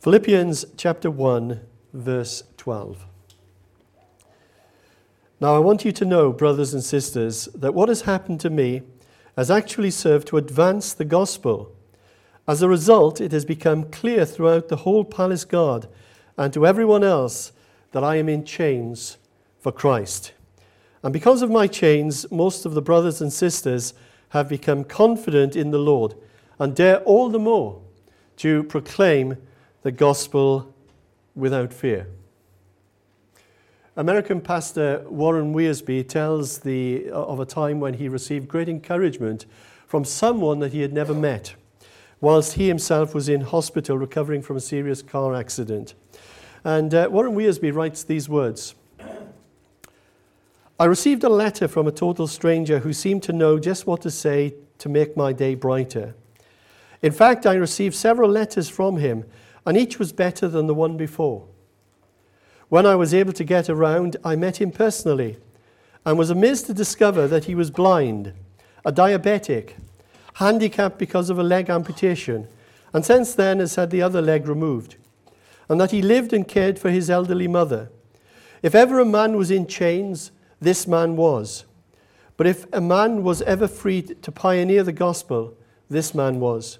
Philippians 0.00 0.64
chapter 0.78 1.10
1, 1.10 1.60
verse 1.92 2.42
12. 2.56 3.04
Now, 5.38 5.54
I 5.54 5.58
want 5.58 5.84
you 5.84 5.92
to 5.92 6.06
know, 6.06 6.32
brothers 6.32 6.72
and 6.72 6.82
sisters, 6.82 7.50
that 7.54 7.74
what 7.74 7.90
has 7.90 8.00
happened 8.00 8.40
to 8.40 8.48
me 8.48 8.80
has 9.36 9.50
actually 9.50 9.90
served 9.90 10.26
to 10.28 10.38
advance 10.38 10.94
the 10.94 11.04
gospel. 11.04 11.76
As 12.48 12.62
a 12.62 12.68
result, 12.68 13.20
it 13.20 13.30
has 13.32 13.44
become 13.44 13.90
clear 13.90 14.24
throughout 14.24 14.68
the 14.68 14.76
whole 14.76 15.04
palace 15.04 15.44
guard 15.44 15.86
and 16.38 16.50
to 16.54 16.66
everyone 16.66 17.04
else 17.04 17.52
that 17.92 18.02
I 18.02 18.16
am 18.16 18.30
in 18.30 18.46
chains 18.46 19.18
for 19.58 19.70
Christ. 19.70 20.32
And 21.02 21.12
because 21.12 21.42
of 21.42 21.50
my 21.50 21.66
chains, 21.66 22.24
most 22.32 22.64
of 22.64 22.72
the 22.72 22.80
brothers 22.80 23.20
and 23.20 23.30
sisters 23.30 23.92
have 24.30 24.48
become 24.48 24.82
confident 24.82 25.56
in 25.56 25.72
the 25.72 25.78
Lord 25.78 26.14
and 26.58 26.74
dare 26.74 27.00
all 27.00 27.28
the 27.28 27.38
more 27.38 27.82
to 28.38 28.64
proclaim 28.64 29.36
the 29.82 29.92
gospel 29.92 30.74
without 31.34 31.72
fear. 31.72 32.06
American 33.96 34.40
pastor 34.40 35.04
Warren 35.08 35.52
Wiersbe 35.52 36.08
tells 36.08 36.58
the, 36.58 37.10
of 37.10 37.40
a 37.40 37.44
time 37.44 37.80
when 37.80 37.94
he 37.94 38.08
received 38.08 38.48
great 38.48 38.68
encouragement 38.68 39.46
from 39.86 40.04
someone 40.04 40.60
that 40.60 40.72
he 40.72 40.80
had 40.80 40.92
never 40.92 41.12
met, 41.12 41.54
whilst 42.20 42.54
he 42.54 42.68
himself 42.68 43.14
was 43.14 43.28
in 43.28 43.40
hospital 43.40 43.98
recovering 43.98 44.42
from 44.42 44.56
a 44.56 44.60
serious 44.60 45.02
car 45.02 45.34
accident. 45.34 45.94
And 46.64 46.94
uh, 46.94 47.08
Warren 47.10 47.34
Wiersbe 47.34 47.74
writes 47.74 48.04
these 48.04 48.28
words 48.28 48.74
I 50.78 50.84
received 50.84 51.24
a 51.24 51.28
letter 51.28 51.68
from 51.68 51.86
a 51.86 51.92
total 51.92 52.26
stranger 52.26 52.78
who 52.78 52.92
seemed 52.92 53.22
to 53.24 53.32
know 53.32 53.58
just 53.58 53.86
what 53.86 54.00
to 54.02 54.10
say 54.10 54.54
to 54.78 54.88
make 54.88 55.14
my 55.14 55.32
day 55.32 55.54
brighter. 55.54 56.14
In 57.02 57.12
fact, 57.12 57.44
I 57.44 57.54
received 57.54 57.94
several 57.94 58.30
letters 58.30 58.68
from 58.68 58.96
him, 58.96 59.24
and 59.70 59.78
each 59.78 60.00
was 60.00 60.10
better 60.10 60.48
than 60.48 60.66
the 60.66 60.74
one 60.74 60.96
before. 60.96 61.46
When 62.70 62.86
I 62.86 62.96
was 62.96 63.14
able 63.14 63.32
to 63.34 63.44
get 63.44 63.68
around, 63.68 64.16
I 64.24 64.34
met 64.34 64.60
him 64.60 64.72
personally 64.72 65.36
and 66.04 66.18
was 66.18 66.28
amazed 66.28 66.66
to 66.66 66.74
discover 66.74 67.28
that 67.28 67.44
he 67.44 67.54
was 67.54 67.70
blind, 67.70 68.32
a 68.84 68.90
diabetic, 68.90 69.74
handicapped 70.34 70.98
because 70.98 71.30
of 71.30 71.38
a 71.38 71.44
leg 71.44 71.70
amputation, 71.70 72.48
and 72.92 73.04
since 73.04 73.32
then 73.32 73.60
has 73.60 73.76
had 73.76 73.92
the 73.92 74.02
other 74.02 74.20
leg 74.20 74.48
removed, 74.48 74.96
and 75.68 75.80
that 75.80 75.92
he 75.92 76.02
lived 76.02 76.32
and 76.32 76.48
cared 76.48 76.76
for 76.76 76.90
his 76.90 77.08
elderly 77.08 77.46
mother. 77.46 77.92
If 78.64 78.74
ever 78.74 78.98
a 78.98 79.04
man 79.04 79.36
was 79.36 79.52
in 79.52 79.68
chains, 79.68 80.32
this 80.60 80.88
man 80.88 81.14
was. 81.14 81.64
But 82.36 82.48
if 82.48 82.66
a 82.72 82.80
man 82.80 83.22
was 83.22 83.40
ever 83.42 83.68
free 83.68 84.02
to 84.02 84.32
pioneer 84.32 84.82
the 84.82 84.90
gospel, 84.90 85.54
this 85.88 86.12
man 86.12 86.40
was. 86.40 86.79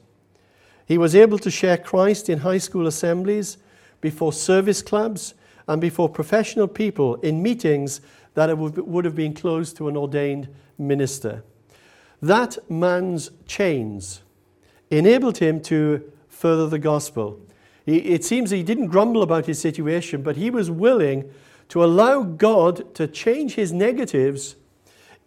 He 0.91 0.99
was 0.99 1.15
able 1.15 1.39
to 1.39 1.53
share 1.53 1.77
Christ 1.77 2.29
in 2.29 2.41
high 2.41 2.59
school 2.59 2.89
assemblies, 2.89 3.59
before 4.01 4.33
service 4.33 4.83
clubs, 4.83 5.35
and 5.69 5.81
before 5.81 6.09
professional 6.09 6.67
people 6.67 7.15
in 7.21 7.41
meetings 7.41 8.01
that 8.35 8.59
would 8.59 9.05
have 9.05 9.15
been 9.15 9.33
closed 9.33 9.77
to 9.77 9.87
an 9.87 9.97
ordained 9.97 10.49
minister. 10.79 11.45
That 12.21 12.59
man's 12.69 13.31
chains 13.47 14.23
enabled 14.91 15.39
him 15.39 15.61
to 15.61 16.11
further 16.29 16.67
the 16.67 16.81
gospel. 16.81 17.39
It 17.87 18.25
seems 18.25 18.51
he 18.51 18.65
didn't 18.65 18.89
grumble 18.89 19.23
about 19.23 19.47
his 19.47 19.61
situation, 19.61 20.23
but 20.23 20.35
he 20.35 20.51
was 20.51 20.73
willing 20.73 21.31
to 21.69 21.85
allow 21.85 22.25
God 22.25 22.97
to 22.97 23.07
change 23.07 23.55
his 23.55 23.73
negatives 23.73 24.57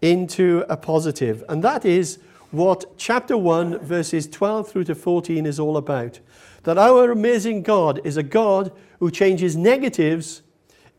into 0.02 0.66
a 0.68 0.76
positive. 0.76 1.42
And 1.48 1.64
that 1.64 1.86
is 1.86 2.20
what 2.54 2.98
chapter 2.98 3.36
1, 3.36 3.80
verses 3.80 4.28
12 4.28 4.70
through 4.70 4.84
to 4.84 4.94
14 4.94 5.48
is 5.48 5.60
all 5.60 5.76
about. 5.76 6.20
That 6.64 6.78
our 6.78 7.12
amazing 7.12 7.64
God 7.64 8.00
is 8.04 8.16
a 8.16 8.22
God 8.22 8.72
who 9.00 9.10
changes 9.10 9.56
negatives 9.56 10.44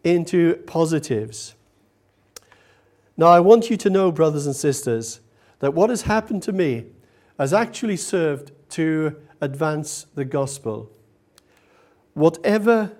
into 0.02 0.56
positives. 0.66 1.54
Now, 3.16 3.28
I 3.28 3.38
want 3.38 3.70
you 3.70 3.76
to 3.76 3.88
know, 3.88 4.10
brothers 4.10 4.46
and 4.46 4.56
sisters, 4.56 5.20
that 5.60 5.74
what 5.74 5.90
has 5.90 6.02
happened 6.02 6.42
to 6.42 6.52
me 6.52 6.86
has 7.38 7.52
actually 7.52 7.98
served 7.98 8.50
to 8.70 9.16
advance 9.40 10.06
the 10.16 10.24
gospel. 10.24 10.90
Whatever, 12.14 12.96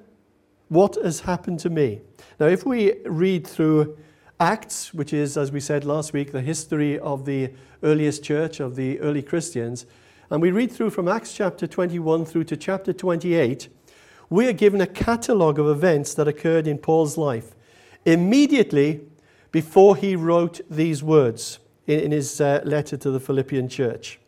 what 0.68 0.94
has 1.02 1.20
happened 1.20 1.58
to 1.60 1.70
me. 1.70 2.02
Now, 2.38 2.46
if 2.46 2.64
we 2.64 3.00
read 3.04 3.48
through 3.48 3.98
Acts, 4.44 4.92
which 4.92 5.14
is, 5.14 5.38
as 5.38 5.50
we 5.50 5.58
said 5.58 5.86
last 5.86 6.12
week, 6.12 6.30
the 6.30 6.42
history 6.42 6.98
of 6.98 7.24
the 7.24 7.50
earliest 7.82 8.22
church, 8.22 8.60
of 8.60 8.76
the 8.76 9.00
early 9.00 9.22
Christians, 9.22 9.86
and 10.28 10.42
we 10.42 10.50
read 10.50 10.70
through 10.70 10.90
from 10.90 11.08
Acts 11.08 11.32
chapter 11.32 11.66
21 11.66 12.26
through 12.26 12.44
to 12.44 12.56
chapter 12.58 12.92
28, 12.92 13.68
we 14.28 14.46
are 14.46 14.52
given 14.52 14.82
a 14.82 14.86
catalogue 14.86 15.58
of 15.58 15.66
events 15.66 16.12
that 16.12 16.28
occurred 16.28 16.66
in 16.66 16.76
Paul's 16.76 17.16
life 17.16 17.54
immediately 18.04 19.00
before 19.50 19.96
he 19.96 20.14
wrote 20.14 20.60
these 20.68 21.02
words 21.02 21.58
in, 21.86 22.00
in 22.00 22.12
his 22.12 22.38
uh, 22.38 22.60
letter 22.64 22.98
to 22.98 23.10
the 23.10 23.20
Philippian 23.20 23.66
church. 23.66 24.20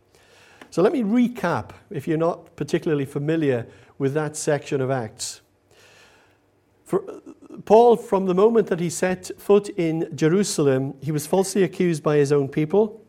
So 0.71 0.81
let 0.81 0.94
me 0.94 1.03
recap 1.03 1.72
if 1.91 2.09
you're 2.09 2.16
not 2.16 2.56
particularly 2.56 3.04
familiar 3.04 3.66
with 3.98 4.15
that 4.15 4.34
section 4.34 4.81
of 4.81 4.91
Acts. 4.91 5.43
For, 6.87 7.03
Paul, 7.65 7.97
from 7.97 8.27
the 8.27 8.35
moment 8.35 8.69
that 8.69 8.79
he 8.79 8.91
set 8.91 9.31
foot 9.39 9.69
in 9.71 10.09
Jerusalem, 10.15 10.95
he 11.03 11.11
was 11.11 11.27
falsely 11.27 11.65
accused 11.65 12.03
by 12.03 12.17
his 12.17 12.31
own 12.31 12.49
people. 12.49 13.05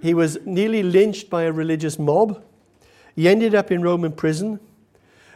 He 0.00 0.14
was 0.14 0.38
nearly 0.44 0.84
lynched 0.84 1.28
by 1.28 1.42
a 1.42 1.52
religious 1.52 1.98
mob. 1.98 2.42
He 3.16 3.28
ended 3.28 3.54
up 3.54 3.72
in 3.72 3.82
Roman 3.82 4.12
prison. 4.12 4.60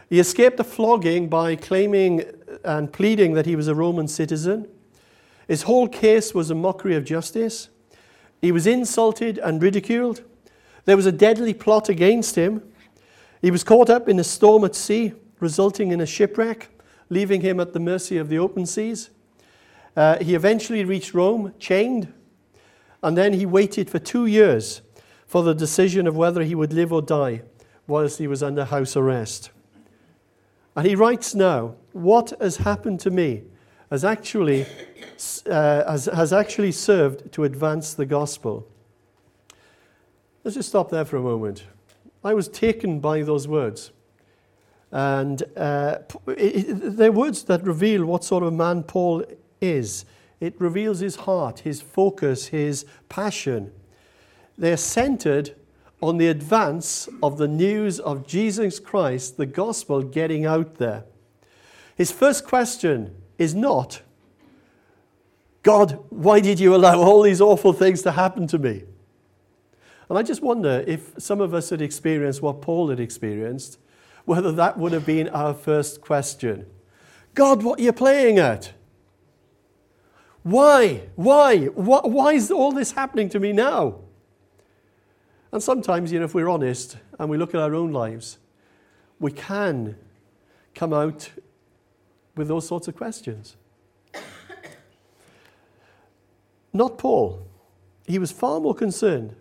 He 0.09 0.19
escaped 0.19 0.59
a 0.61 0.63
flogging 0.63 1.27
by 1.27 1.57
claiming 1.57 2.23
and 2.63 2.91
pleading 2.91 3.33
that 3.33 3.45
he 3.45 3.57
was 3.57 3.67
a 3.67 3.75
Roman 3.75 4.07
citizen. 4.07 4.67
His 5.47 5.63
whole 5.63 5.87
case 5.87 6.33
was 6.33 6.49
a 6.49 6.55
mockery 6.55 6.95
of 6.95 7.03
justice. 7.03 7.69
He 8.41 8.53
was 8.53 8.65
insulted 8.65 9.37
and 9.39 9.61
ridiculed. 9.61 10.23
There 10.85 10.95
was 10.95 11.05
a 11.05 11.11
deadly 11.11 11.53
plot 11.53 11.89
against 11.89 12.35
him. 12.35 12.63
He 13.41 13.51
was 13.51 13.63
caught 13.63 13.89
up 13.89 14.07
in 14.07 14.19
a 14.19 14.23
storm 14.23 14.63
at 14.63 14.75
sea, 14.75 15.13
resulting 15.41 15.91
in 15.91 15.99
a 15.99 16.05
shipwreck, 16.05 16.69
leaving 17.09 17.41
him 17.41 17.59
at 17.59 17.73
the 17.73 17.79
mercy 17.79 18.17
of 18.17 18.29
the 18.29 18.37
open 18.37 18.65
seas. 18.65 19.09
Uh, 19.95 20.17
he 20.23 20.35
eventually 20.35 20.83
reached 20.83 21.13
Rome, 21.13 21.53
chained, 21.59 22.13
and 23.01 23.17
then 23.17 23.33
he 23.33 23.45
waited 23.45 23.89
for 23.89 23.99
two 23.99 24.25
years 24.25 24.81
for 25.25 25.43
the 25.43 25.53
decision 25.53 26.07
of 26.07 26.15
whether 26.15 26.43
he 26.43 26.55
would 26.55 26.73
live 26.73 26.93
or 26.93 27.01
die 27.01 27.41
whilst 27.87 28.19
he 28.19 28.27
was 28.27 28.43
under 28.43 28.65
house 28.65 28.95
arrest. 28.95 29.49
And 30.75 30.85
he 30.85 30.95
writes 30.95 31.33
now, 31.33 31.75
What 31.93 32.33
has 32.39 32.57
happened 32.57 32.99
to 33.01 33.09
me 33.09 33.43
has 33.89 34.05
actually, 34.05 34.65
uh, 35.49 35.91
has, 35.91 36.05
has 36.05 36.33
actually 36.33 36.71
served 36.71 37.31
to 37.33 37.43
advance 37.45 37.93
the 37.93 38.05
gospel. 38.05 38.67
Let's 40.43 40.55
just 40.55 40.69
stop 40.69 40.89
there 40.89 41.05
for 41.05 41.17
a 41.17 41.21
moment. 41.21 41.63
I 42.23 42.33
was 42.33 42.47
taken 42.47 42.99
by 42.99 43.21
those 43.23 43.47
words. 43.47 43.91
And 44.91 45.43
uh, 45.55 45.99
they're 46.25 47.11
words 47.11 47.43
that 47.43 47.63
reveal 47.63 48.05
what 48.05 48.23
sort 48.23 48.43
of 48.43 48.53
man 48.53 48.83
Paul 48.83 49.25
is. 49.59 50.05
It 50.39 50.55
reveals 50.59 50.99
his 50.99 51.17
heart, 51.17 51.59
his 51.59 51.81
focus, 51.81 52.47
his 52.47 52.85
passion. 53.09 53.71
They're 54.57 54.77
centered 54.77 55.55
on 56.01 56.17
the 56.17 56.27
advance 56.27 57.09
of 57.23 57.37
the 57.37 57.47
news 57.47 57.99
of 57.99 58.27
Jesus 58.27 58.79
Christ, 58.79 59.37
the 59.37 59.45
gospel 59.45 60.03
getting 60.03 60.45
out 60.45 60.75
there. 60.75 61.05
His 61.95 62.11
first 62.11 62.45
question 62.45 63.15
is 63.39 63.55
not, 63.55 64.01
God, 65.63 65.99
why 66.09 66.39
did 66.39 66.59
you 66.59 66.75
allow 66.75 66.99
all 67.01 67.23
these 67.23 67.41
awful 67.41 67.73
things 67.73 68.03
to 68.03 68.11
happen 68.11 68.47
to 68.47 68.59
me? 68.59 68.83
And 70.07 70.17
I 70.17 70.23
just 70.23 70.41
wonder 70.41 70.83
if 70.87 71.11
some 71.17 71.41
of 71.41 71.53
us 71.53 71.71
had 71.71 71.81
experienced 71.81 72.41
what 72.41 72.61
Paul 72.61 72.89
had 72.89 72.99
experienced, 72.99 73.79
whether 74.27 74.51
that 74.51 74.77
would 74.77 74.91
have 74.91 75.05
been 75.05 75.29
our 75.29 75.53
first 75.53 76.01
question. 76.01 76.65
God, 77.33 77.63
what 77.63 77.79
are 77.79 77.83
you 77.83 77.93
playing 77.93 78.39
at? 78.39 78.73
Why? 80.43 81.03
Why? 81.15 81.67
Why 81.67 82.33
is 82.33 82.51
all 82.51 82.73
this 82.73 82.91
happening 82.91 83.29
to 83.29 83.39
me 83.39 83.53
now? 83.53 84.01
And 85.53 85.63
sometimes, 85.63 86.11
you 86.11 86.19
know, 86.19 86.25
if 86.25 86.33
we're 86.33 86.49
honest 86.49 86.97
and 87.17 87.29
we 87.29 87.37
look 87.37 87.55
at 87.55 87.61
our 87.61 87.73
own 87.73 87.93
lives, 87.93 88.37
we 89.17 89.31
can 89.31 89.95
come 90.75 90.91
out 90.91 91.29
with 92.35 92.49
those 92.49 92.67
sorts 92.67 92.89
of 92.89 92.97
questions. 92.97 93.55
Not 96.73 96.97
Paul. 96.97 97.47
He 98.05 98.19
was 98.19 98.33
far 98.33 98.59
more 98.59 98.75
concerned 98.75 99.37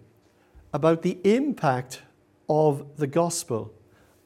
about 0.73 1.03
the 1.03 1.19
impact 1.25 2.03
of 2.49 2.99
the 2.99 3.09
gospel, 3.09 3.75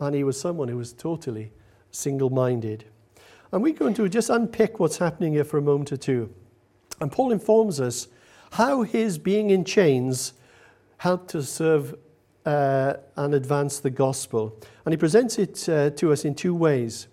and 0.00 0.14
he 0.14 0.24
was 0.24 0.40
someone 0.40 0.68
who 0.68 0.76
was 0.76 0.92
totally 0.92 1.52
single 1.90 2.30
minded. 2.30 2.84
And 3.52 3.62
we're 3.62 3.74
going 3.74 3.94
to 3.94 4.08
just 4.08 4.30
unpick 4.30 4.80
what's 4.80 4.98
happening 4.98 5.34
here 5.34 5.44
for 5.44 5.58
a 5.58 5.62
moment 5.62 5.92
or 5.92 5.96
two. 5.96 6.32
And 7.00 7.10
Paul 7.10 7.32
informs 7.32 7.80
us 7.80 8.08
how 8.52 8.82
his 8.82 9.18
being 9.18 9.50
in 9.50 9.64
chains 9.64 10.34
helped 10.98 11.30
to 11.30 11.42
serve 11.42 11.96
uh, 12.46 12.94
and 13.16 13.34
advance 13.34 13.80
the 13.80 13.90
gospel. 13.90 14.56
And 14.84 14.92
he 14.92 14.96
presents 14.96 15.38
it 15.38 15.68
uh, 15.68 15.90
to 15.90 16.12
us 16.12 16.24
in 16.24 16.34
two 16.34 16.54
ways. 16.54 17.08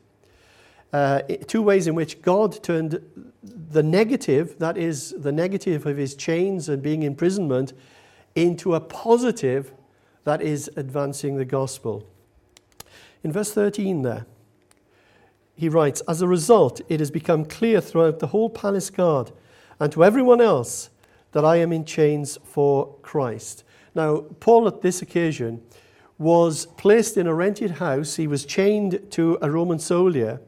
Uh, 0.94 1.22
two 1.48 1.62
ways 1.62 1.88
in 1.88 1.96
which 1.96 2.22
God 2.22 2.64
turned 2.64 3.02
the 3.44 3.84
negative, 3.84 4.58
that 4.60 4.78
is, 4.78 5.14
the 5.18 5.32
negative 5.32 5.86
of 5.86 5.98
his 5.98 6.16
chains 6.16 6.70
and 6.70 6.82
being 6.82 7.04
imprisonment, 7.04 7.74
into 8.36 8.76
a 8.76 8.80
positive, 8.80 9.74
that 10.24 10.42
is, 10.42 10.70
advancing 10.76 11.36
the 11.38 11.46
gospel. 11.46 12.08
In 13.24 13.32
verse 13.32 13.52
13, 13.52 14.04
there, 14.04 14.26
he 15.56 15.70
writes, 15.70 16.02
As 16.08 16.22
a 16.22 16.28
result, 16.28 16.82
it 16.88 17.00
has 17.00 17.12
become 17.12 17.44
clear 17.44 17.82
throughout 17.82 18.20
the 18.20 18.28
whole 18.28 18.50
palace 18.50 18.90
guard 18.90 19.32
and 19.80 19.92
to 19.92 20.04
everyone 20.04 20.42
else 20.42 20.90
that 21.32 21.44
I 21.44 21.58
am 21.58 21.72
in 21.72 21.84
chains 21.84 22.38
for 22.44 22.96
Christ. 23.02 23.64
Now, 23.96 24.26
Paul 24.40 24.68
at 24.68 24.82
this 24.82 25.02
occasion 25.02 25.64
was 26.18 26.66
placed 26.78 27.18
in 27.18 27.28
a 27.28 27.34
rented 27.34 27.72
house. 27.72 28.16
He 28.16 28.28
was 28.28 28.46
chained 28.46 29.12
to 29.12 29.38
a 29.42 29.50
Roman 29.50 29.80
soldier. 29.80 30.42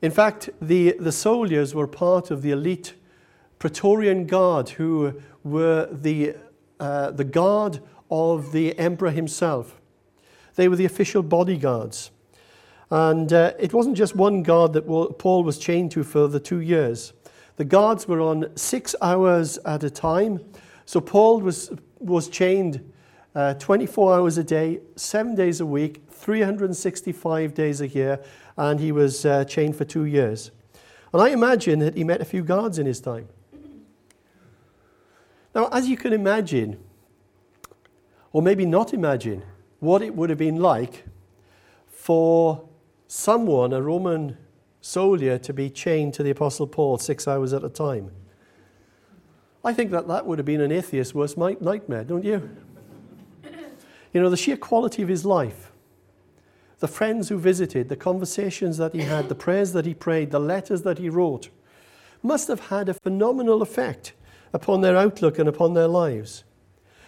In 0.00 0.10
fact, 0.10 0.50
the, 0.60 0.94
the 0.98 1.12
soldiers 1.12 1.74
were 1.74 1.86
part 1.86 2.30
of 2.30 2.42
the 2.42 2.50
elite 2.50 2.94
Praetorian 3.58 4.26
Guard, 4.26 4.70
who 4.70 5.20
were 5.42 5.88
the, 5.90 6.36
uh, 6.78 7.10
the 7.10 7.24
guard 7.24 7.80
of 8.10 8.52
the 8.52 8.78
emperor 8.78 9.10
himself. 9.10 9.77
They 10.58 10.66
were 10.66 10.74
the 10.74 10.86
official 10.86 11.22
bodyguards. 11.22 12.10
And 12.90 13.32
uh, 13.32 13.52
it 13.60 13.72
wasn't 13.72 13.96
just 13.96 14.16
one 14.16 14.42
guard 14.42 14.72
that 14.72 14.88
Paul 14.88 15.44
was 15.44 15.56
chained 15.56 15.92
to 15.92 16.02
for 16.02 16.26
the 16.26 16.40
two 16.40 16.58
years. 16.58 17.12
The 17.58 17.64
guards 17.64 18.08
were 18.08 18.20
on 18.20 18.50
six 18.56 18.96
hours 19.00 19.58
at 19.58 19.84
a 19.84 19.90
time. 19.90 20.40
So 20.84 21.00
Paul 21.00 21.42
was, 21.42 21.70
was 22.00 22.28
chained 22.28 22.92
uh, 23.36 23.54
24 23.54 24.16
hours 24.16 24.36
a 24.36 24.42
day, 24.42 24.80
seven 24.96 25.36
days 25.36 25.60
a 25.60 25.66
week, 25.66 26.02
365 26.10 27.54
days 27.54 27.80
a 27.80 27.86
year, 27.86 28.20
and 28.56 28.80
he 28.80 28.90
was 28.90 29.24
uh, 29.24 29.44
chained 29.44 29.76
for 29.76 29.84
two 29.84 30.06
years. 30.06 30.50
And 31.12 31.22
I 31.22 31.28
imagine 31.28 31.78
that 31.78 31.96
he 31.96 32.02
met 32.02 32.20
a 32.20 32.24
few 32.24 32.42
guards 32.42 32.80
in 32.80 32.86
his 32.86 33.00
time. 33.00 33.28
Now, 35.54 35.68
as 35.68 35.88
you 35.88 35.96
can 35.96 36.12
imagine, 36.12 36.80
or 38.32 38.42
maybe 38.42 38.66
not 38.66 38.92
imagine, 38.92 39.44
what 39.80 40.02
it 40.02 40.14
would 40.14 40.30
have 40.30 40.38
been 40.38 40.56
like 40.56 41.04
for 41.86 42.68
someone, 43.06 43.72
a 43.72 43.80
Roman 43.80 44.36
soldier, 44.80 45.38
to 45.38 45.52
be 45.52 45.70
chained 45.70 46.14
to 46.14 46.22
the 46.22 46.30
Apostle 46.30 46.66
Paul 46.66 46.98
six 46.98 47.28
hours 47.28 47.52
at 47.52 47.64
a 47.64 47.68
time. 47.68 48.10
I 49.64 49.72
think 49.72 49.90
that 49.90 50.08
that 50.08 50.26
would 50.26 50.38
have 50.38 50.46
been 50.46 50.60
an 50.60 50.72
atheist's 50.72 51.14
worst 51.14 51.36
nightmare, 51.36 52.04
don't 52.04 52.24
you? 52.24 52.48
You 54.14 54.22
know, 54.22 54.30
the 54.30 54.38
sheer 54.38 54.56
quality 54.56 55.02
of 55.02 55.08
his 55.10 55.26
life, 55.26 55.70
the 56.78 56.88
friends 56.88 57.28
who 57.28 57.38
visited, 57.38 57.90
the 57.90 57.96
conversations 57.96 58.78
that 58.78 58.94
he 58.94 59.02
had, 59.02 59.28
the 59.28 59.34
prayers 59.34 59.74
that 59.74 59.84
he 59.84 59.92
prayed, 59.92 60.30
the 60.30 60.40
letters 60.40 60.80
that 60.82 60.96
he 60.96 61.10
wrote, 61.10 61.50
must 62.22 62.48
have 62.48 62.68
had 62.68 62.88
a 62.88 62.94
phenomenal 62.94 63.60
effect 63.60 64.14
upon 64.54 64.80
their 64.80 64.96
outlook 64.96 65.38
and 65.38 65.46
upon 65.46 65.74
their 65.74 65.86
lives. 65.86 66.44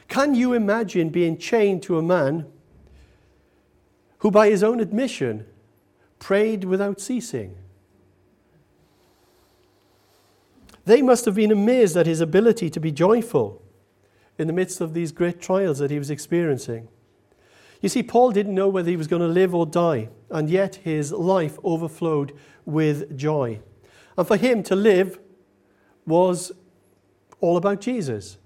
Can 0.09 0.35
you 0.35 0.53
imagine 0.53 1.09
being 1.09 1.39
chained 1.39 1.83
to 1.85 1.97
a 1.97 2.03
man 2.03 2.47
who, 4.21 4.31
by 4.31 4.49
his 4.49 4.63
own 4.63 4.81
admission, 4.81 5.47
prayed 6.19 6.65
without 6.65 7.01
ceasing? 7.01 7.57
They 10.85 11.03
must 11.03 11.25
have 11.25 11.35
been 11.35 11.53
amazed 11.53 11.97
at 11.97 12.07
his 12.07 12.21
ability 12.21 12.71
to 12.71 12.81
be 12.81 12.91
joyful 12.91 13.63
in 14.39 14.47
the 14.47 14.53
midst 14.53 14.81
of 14.81 14.95
these 14.95 15.13
great 15.13 15.41
trials 15.41 15.79
that 15.79 15.91
he 15.91 15.99
was 15.99 16.11
experiencing. 16.11 16.89
You 17.81 17.89
see, 17.89 18.03
Paul 18.03 18.31
didn't 18.31 18.55
know 18.55 18.69
whether 18.69 18.91
he 18.91 18.97
was 18.97 19.07
going 19.07 19.23
to 19.23 19.29
live 19.29 19.55
or 19.55 19.67
die, 19.67 20.09
and 20.31 20.51
yet 20.51 20.77
his 20.77 21.13
life 21.13 21.59
overflowed 21.65 22.33
with 22.65 23.17
joy. 23.17 23.61
And 24.17 24.27
for 24.27 24.37
him 24.37 24.63
to 24.65 24.77
live 24.77 25.19
was 26.07 26.53
all 27.41 27.57
about 27.57 27.81
Jesus, 27.81 28.39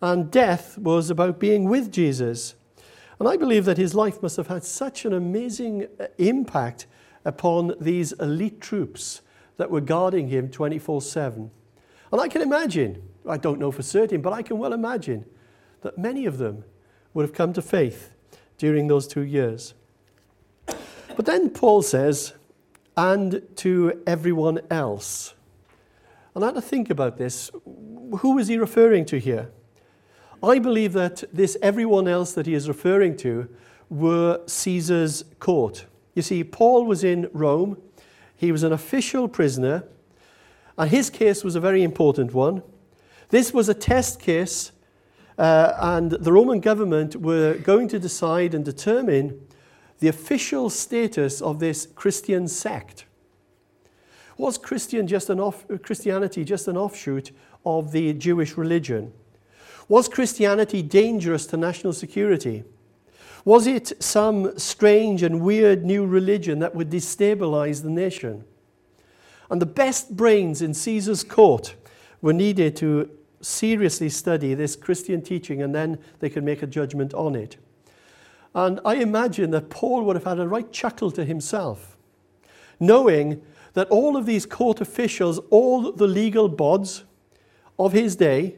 and 0.00 0.30
death 0.30 0.78
was 0.78 1.10
about 1.10 1.40
being 1.40 1.64
with 1.64 1.90
Jesus. 1.90 2.54
And 3.20 3.28
I 3.28 3.36
believe 3.36 3.66
that 3.66 3.76
his 3.76 3.94
life 3.94 4.22
must 4.22 4.38
have 4.38 4.46
had 4.46 4.64
such 4.64 5.04
an 5.04 5.12
amazing 5.12 5.86
uh, 6.00 6.06
impact 6.16 6.86
upon 7.24 7.74
these 7.78 8.12
elite 8.12 8.62
troops 8.62 9.20
that 9.58 9.70
were 9.70 9.82
guarding 9.82 10.28
him 10.28 10.48
24 10.48 11.02
7. 11.02 11.50
And 12.10 12.20
I 12.20 12.28
can 12.28 12.40
imagine, 12.40 13.02
I 13.28 13.36
don't 13.36 13.60
know 13.60 13.70
for 13.70 13.82
certain, 13.82 14.22
but 14.22 14.32
I 14.32 14.40
can 14.42 14.58
well 14.58 14.72
imagine 14.72 15.26
that 15.82 15.98
many 15.98 16.24
of 16.24 16.38
them 16.38 16.64
would 17.12 17.22
have 17.22 17.34
come 17.34 17.52
to 17.52 17.62
faith 17.62 18.10
during 18.56 18.86
those 18.88 19.06
two 19.06 19.22
years. 19.22 19.74
But 20.66 21.26
then 21.26 21.50
Paul 21.50 21.82
says, 21.82 22.32
and 22.96 23.42
to 23.56 24.02
everyone 24.06 24.60
else. 24.70 25.34
And 26.34 26.42
I 26.42 26.48
had 26.48 26.54
to 26.54 26.62
think 26.62 26.88
about 26.90 27.18
this. 27.18 27.50
Who 28.20 28.38
is 28.38 28.48
he 28.48 28.56
referring 28.56 29.04
to 29.06 29.18
here? 29.18 29.50
I 30.42 30.58
believe 30.58 30.92
that 30.94 31.24
this 31.32 31.56
everyone 31.60 32.08
else 32.08 32.32
that 32.32 32.46
he 32.46 32.54
is 32.54 32.68
referring 32.68 33.16
to 33.18 33.48
were 33.88 34.40
Caesar's 34.46 35.24
court. 35.38 35.86
You 36.14 36.22
see, 36.22 36.44
Paul 36.44 36.86
was 36.86 37.04
in 37.04 37.28
Rome, 37.32 37.76
he 38.36 38.52
was 38.52 38.62
an 38.62 38.72
official 38.72 39.28
prisoner 39.28 39.84
and 40.80 40.90
his 40.90 41.10
case 41.10 41.44
was 41.44 41.56
a 41.56 41.60
very 41.60 41.82
important 41.82 42.32
one. 42.32 42.62
This 43.28 43.52
was 43.52 43.68
a 43.68 43.74
test 43.74 44.18
case, 44.18 44.72
uh, 45.36 45.74
and 45.78 46.12
the 46.12 46.32
Roman 46.32 46.60
government 46.60 47.16
were 47.16 47.54
going 47.54 47.86
to 47.88 47.98
decide 47.98 48.54
and 48.54 48.64
determine 48.64 49.46
the 49.98 50.08
official 50.08 50.70
status 50.70 51.42
of 51.42 51.60
this 51.60 51.86
Christian 51.94 52.48
sect. 52.48 53.04
Was 54.38 54.56
Christian 54.56 55.06
just 55.06 55.28
an 55.28 55.38
off, 55.38 55.66
Christianity 55.82 56.44
just 56.44 56.66
an 56.66 56.78
offshoot 56.78 57.30
of 57.66 57.92
the 57.92 58.14
Jewish 58.14 58.56
religion? 58.56 59.12
Was 59.90 60.08
Christianity 60.08 60.82
dangerous 60.82 61.46
to 61.46 61.56
national 61.56 61.92
security? 61.92 62.62
Was 63.44 63.66
it 63.66 63.92
some 64.00 64.56
strange 64.56 65.24
and 65.24 65.40
weird 65.40 65.84
new 65.84 66.06
religion 66.06 66.60
that 66.60 66.76
would 66.76 66.90
destabilize 66.90 67.82
the 67.82 67.90
nation? 67.90 68.44
And 69.50 69.60
the 69.60 69.66
best 69.66 70.16
brains 70.16 70.62
in 70.62 70.74
Caesar's 70.74 71.24
court 71.24 71.74
were 72.22 72.32
needed 72.32 72.76
to 72.76 73.10
seriously 73.40 74.08
study 74.10 74.54
this 74.54 74.76
Christian 74.76 75.22
teaching 75.22 75.60
and 75.60 75.74
then 75.74 75.98
they 76.20 76.30
could 76.30 76.44
make 76.44 76.62
a 76.62 76.68
judgment 76.68 77.12
on 77.12 77.34
it. 77.34 77.56
And 78.54 78.78
I 78.84 78.94
imagine 78.94 79.50
that 79.50 79.70
Paul 79.70 80.04
would 80.04 80.14
have 80.14 80.24
had 80.24 80.38
a 80.38 80.46
right 80.46 80.70
chuckle 80.70 81.10
to 81.10 81.24
himself, 81.24 81.96
knowing 82.78 83.42
that 83.72 83.88
all 83.88 84.16
of 84.16 84.24
these 84.24 84.46
court 84.46 84.80
officials, 84.80 85.40
all 85.50 85.90
the 85.90 86.06
legal 86.06 86.48
bods 86.48 87.02
of 87.76 87.92
his 87.92 88.14
day, 88.14 88.54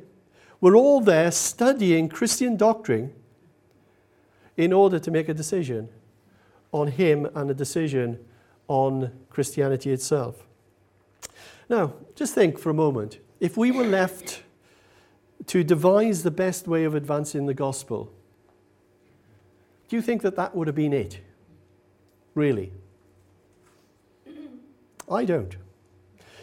were 0.63 0.77
all 0.77 1.01
there 1.01 1.31
studying 1.31 2.09
Christian 2.09 2.57
doctrine 2.57 3.13
in 4.57 4.73
order 4.73 4.99
to 4.99 5.11
make 5.11 5.29
a 5.29 5.35
decision 5.35 5.89
on 6.71 6.87
him 6.87 7.29
and 7.35 7.51
a 7.51 7.55
decision 7.55 8.19
on 8.69 9.11
Christianity 9.29 9.91
itself. 9.91 10.47
Now, 11.69 11.95
just 12.15 12.35
think 12.35 12.59
for 12.59 12.71
a 12.71 12.75
moment. 12.75 13.19
If 13.41 13.57
we 13.57 13.73
were 13.73 13.85
left 13.85 14.43
to 15.49 15.65
devise 15.65 16.23
the 16.23 16.31
best 16.31 16.69
way 16.69 16.85
of 16.85 16.95
advancing 16.95 17.47
the 17.47 17.55
gospel, 17.55 18.13
do 19.89 19.97
you 19.97 20.03
think 20.03 20.23
that 20.23 20.37
that 20.37 20.55
would 20.55 20.69
have 20.69 20.77
been 20.77 20.93
it? 20.93 21.21
Really? 22.35 22.73
I 25.11 25.25
don't. 25.25 25.57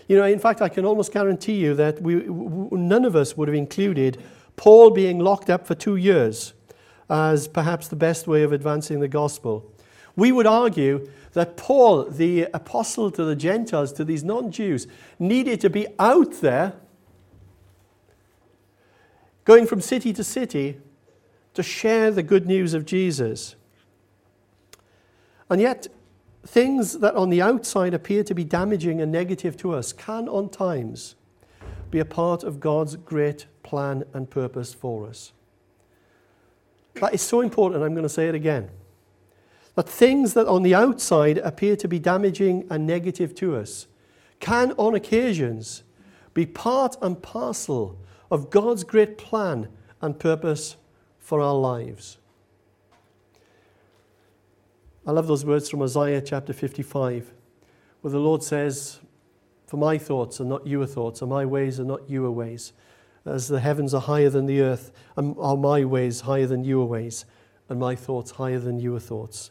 You 0.09 0.17
know, 0.17 0.25
in 0.25 0.39
fact, 0.39 0.59
I 0.59 0.69
can 0.69 0.85
almost 0.85 1.13
guarantee 1.13 1.53
you 1.53 1.75
that 1.75 2.01
we, 2.01 2.15
none 2.25 3.05
of 3.05 3.15
us 3.15 3.37
would 3.37 3.47
have 3.47 3.55
included 3.55 4.21
Paul 4.55 4.89
being 4.89 5.19
locked 5.19 5.51
up 5.51 5.67
for 5.67 5.75
two 5.75 5.97
years 5.97 6.53
as 7.11 7.47
perhaps 7.47 7.87
the 7.87 7.95
best 7.95 8.27
way 8.27 8.41
of 8.41 8.51
advancing 8.51 9.01
the 9.01 9.07
gospel. 9.07 9.71
We 10.15 10.31
would 10.31 10.47
argue 10.47 11.07
that 11.33 11.57
Paul, 11.57 12.05
the 12.05 12.47
apostle 12.55 13.11
to 13.11 13.23
the 13.23 13.35
Gentiles, 13.35 13.93
to 13.93 14.03
these 14.03 14.23
non 14.23 14.51
Jews, 14.51 14.87
needed 15.19 15.61
to 15.61 15.69
be 15.69 15.85
out 15.99 16.41
there, 16.41 16.73
going 19.45 19.67
from 19.67 19.79
city 19.79 20.11
to 20.13 20.23
city 20.23 20.79
to 21.53 21.61
share 21.61 22.09
the 22.09 22.23
good 22.23 22.47
news 22.47 22.73
of 22.73 22.83
Jesus. 22.83 23.55
And 25.51 25.61
yet, 25.61 25.87
things 26.49 26.97
that 26.97 27.15
on 27.15 27.29
the 27.29 27.43
outside 27.43 27.93
appear 27.93 28.23
to 28.23 28.33
be 28.33 28.43
damaging 28.43 28.99
and 28.99 29.11
negative 29.11 29.55
to 29.57 29.73
us 29.75 29.93
can, 29.93 30.27
on 30.27 30.49
times, 30.49 31.13
be 31.91 31.99
a 31.99 32.05
part 32.05 32.43
of 32.43 32.59
God's 32.59 32.95
great 32.95 33.45
plan 33.61 34.03
and 34.13 34.29
purpose 34.29 34.73
for 34.73 35.07
us. 35.07 35.31
That 36.95 37.13
is 37.13 37.21
so 37.21 37.41
important, 37.41 37.83
I'm 37.83 37.93
going 37.93 38.01
to 38.01 38.09
say 38.09 38.27
it 38.27 38.33
again. 38.35 38.69
That 39.75 39.87
things 39.87 40.33
that 40.33 40.47
on 40.47 40.63
the 40.63 40.73
outside 40.73 41.37
appear 41.37 41.75
to 41.75 41.87
be 41.87 41.99
damaging 41.99 42.65
and 42.69 42.87
negative 42.87 43.35
to 43.35 43.55
us 43.55 43.85
can, 44.39 44.71
on 44.71 44.95
occasions, 44.95 45.83
be 46.33 46.47
part 46.47 46.95
and 46.99 47.21
parcel 47.21 47.95
of 48.31 48.49
God's 48.49 48.83
great 48.83 49.19
plan 49.19 49.67
and 50.01 50.19
purpose 50.19 50.77
for 51.19 51.41
our 51.41 51.55
lives. 51.55 52.18
I 55.09 55.11
love 55.11 55.25
those 55.25 55.43
words 55.43 55.67
from 55.67 55.81
Isaiah 55.81 56.21
chapter 56.21 56.53
55, 56.53 57.33
where 58.01 58.11
the 58.11 58.19
Lord 58.19 58.43
says, 58.43 58.99
For 59.65 59.75
my 59.75 59.97
thoughts 59.97 60.39
are 60.39 60.45
not 60.45 60.67
your 60.67 60.85
thoughts, 60.85 61.23
and 61.23 61.31
my 61.31 61.45
ways 61.45 61.79
are 61.79 61.83
not 61.83 62.07
your 62.07 62.29
ways. 62.29 62.73
As 63.25 63.47
the 63.47 63.59
heavens 63.59 63.95
are 63.95 64.01
higher 64.01 64.29
than 64.29 64.45
the 64.45 64.61
earth, 64.61 64.91
and 65.17 65.35
are 65.39 65.57
my 65.57 65.83
ways 65.83 66.21
higher 66.21 66.45
than 66.45 66.63
your 66.63 66.85
ways, 66.85 67.25
and 67.69 67.79
my 67.79 67.95
thoughts 67.95 68.29
higher 68.29 68.59
than 68.59 68.79
your 68.79 68.99
thoughts. 68.99 69.49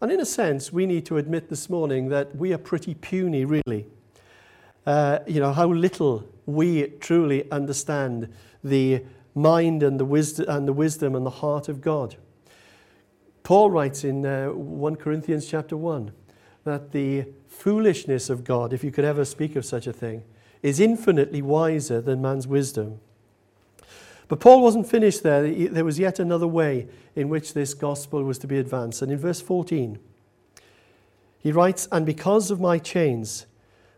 And 0.00 0.10
in 0.10 0.20
a 0.20 0.24
sense, 0.24 0.72
we 0.72 0.86
need 0.86 1.04
to 1.04 1.18
admit 1.18 1.50
this 1.50 1.68
morning 1.68 2.08
that 2.08 2.34
we 2.34 2.54
are 2.54 2.58
pretty 2.58 2.94
puny, 2.94 3.44
really. 3.44 3.88
Uh, 4.86 5.18
you 5.26 5.38
know, 5.38 5.52
how 5.52 5.66
little 5.66 6.26
we 6.46 6.86
truly 6.98 7.44
understand 7.52 8.32
the 8.64 9.04
mind 9.34 9.82
and 9.82 10.00
the, 10.00 10.06
wisdom, 10.06 10.46
and 10.48 10.66
the 10.66 10.72
wisdom 10.72 11.14
and 11.14 11.26
the 11.26 11.44
heart 11.44 11.68
of 11.68 11.82
God. 11.82 12.16
Paul 13.48 13.70
writes 13.70 14.04
in 14.04 14.26
uh, 14.26 14.48
1 14.48 14.96
Corinthians 14.96 15.48
chapter 15.48 15.74
1 15.74 16.12
that 16.64 16.92
the 16.92 17.24
foolishness 17.46 18.28
of 18.28 18.44
God, 18.44 18.74
if 18.74 18.84
you 18.84 18.90
could 18.90 19.06
ever 19.06 19.24
speak 19.24 19.56
of 19.56 19.64
such 19.64 19.86
a 19.86 19.92
thing, 19.94 20.22
is 20.62 20.80
infinitely 20.80 21.40
wiser 21.40 22.02
than 22.02 22.20
man's 22.20 22.46
wisdom. 22.46 23.00
But 24.28 24.40
Paul 24.40 24.60
wasn't 24.60 24.86
finished 24.86 25.22
there. 25.22 25.50
There 25.50 25.86
was 25.86 25.98
yet 25.98 26.18
another 26.18 26.46
way 26.46 26.88
in 27.16 27.30
which 27.30 27.54
this 27.54 27.72
gospel 27.72 28.22
was 28.22 28.36
to 28.40 28.46
be 28.46 28.58
advanced. 28.58 29.00
And 29.00 29.10
in 29.10 29.16
verse 29.16 29.40
14, 29.40 29.98
he 31.38 31.50
writes, 31.50 31.88
And 31.90 32.04
because 32.04 32.50
of 32.50 32.60
my 32.60 32.78
chains, 32.78 33.46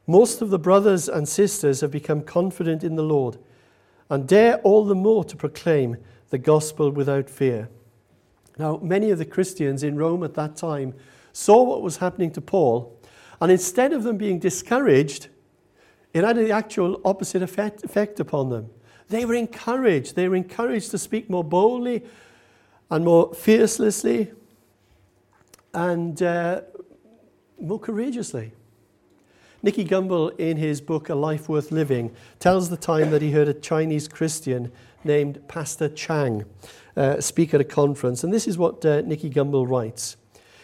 most 0.07 0.43
of 0.43 0.51
the 0.51 0.61
brothers 0.61 1.09
and 1.09 1.29
sisters 1.29 1.81
have 1.81 1.91
become 1.91 2.23
confident 2.23 2.85
in 2.85 2.95
the 2.95 3.03
Lord 3.03 3.37
and 4.09 4.29
dare 4.29 4.59
all 4.59 4.85
the 4.85 4.95
more 4.95 5.25
to 5.25 5.35
proclaim 5.35 5.97
the 6.29 6.39
gospel 6.39 6.93
without 6.93 7.29
fear. 7.29 7.69
Now, 8.61 8.79
many 8.83 9.11
of 9.11 9.17
the 9.17 9.25
Christians 9.25 9.83
in 9.83 9.97
Rome 9.97 10.23
at 10.23 10.35
that 10.35 10.55
time 10.55 10.93
saw 11.33 11.63
what 11.63 11.81
was 11.81 11.97
happening 11.97 12.31
to 12.33 12.43
Paul, 12.43 12.95
and 13.41 13.51
instead 13.51 13.95
of 13.95 14.03
them 14.03 14.19
being 14.19 14.39
discouraged, 14.39 15.29
it 16.13 16.25
had 16.25 16.37
the 16.37 16.51
actual 16.51 17.01
opposite 17.03 17.41
effect, 17.41 17.85
effect 17.85 18.21
upon 18.21 18.51
them. 18.51 18.69
They 19.09 19.25
were 19.25 19.33
encouraged. 19.33 20.15
They 20.15 20.29
were 20.29 20.37
encouraged 20.37 20.91
to 20.91 20.99
speak 20.99 21.31
more 21.31 21.43
boldly 21.43 22.05
and 22.91 23.03
more 23.03 23.33
fiercely 23.33 24.31
and 25.73 26.23
uh, 26.23 26.61
more 27.59 27.81
courageously. 27.81 28.53
Nicky 29.63 29.85
Gumbel, 29.85 30.35
in 30.39 30.57
his 30.57 30.81
book 30.81 31.11
A 31.11 31.15
Life 31.15 31.49
Worth 31.49 31.71
Living, 31.71 32.15
tells 32.39 32.71
the 32.71 32.77
time 32.79 33.11
that 33.11 33.21
he 33.21 33.33
heard 33.33 33.49
a 33.49 33.55
Chinese 33.55 34.09
Christian 34.09 34.73
named 35.05 35.47
Pastor 35.49 35.89
Chang 35.89 36.45
uh, 36.97 37.21
speak 37.21 37.53
at 37.53 37.61
a 37.61 37.65
conference. 37.65 38.25
And 38.25 38.33
this 38.33 38.49
is 38.49 38.57
what 38.57 38.85
uh, 38.85 39.03
Nicky 39.03 39.29
Gumbel 39.29 39.69
writes. 39.69 40.17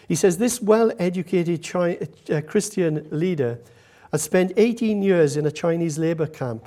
He 0.09 0.15
says, 0.15 0.39
This 0.39 0.63
well 0.63 0.93
educated 0.99 1.67
Chi- 1.67 1.99
uh, 2.31 2.41
Christian 2.43 3.07
leader 3.11 3.59
had 4.13 4.21
spent 4.21 4.53
18 4.57 5.03
years 5.03 5.37
in 5.37 5.45
a 5.45 5.51
Chinese 5.51 5.99
labor 5.99 6.27
camp 6.27 6.67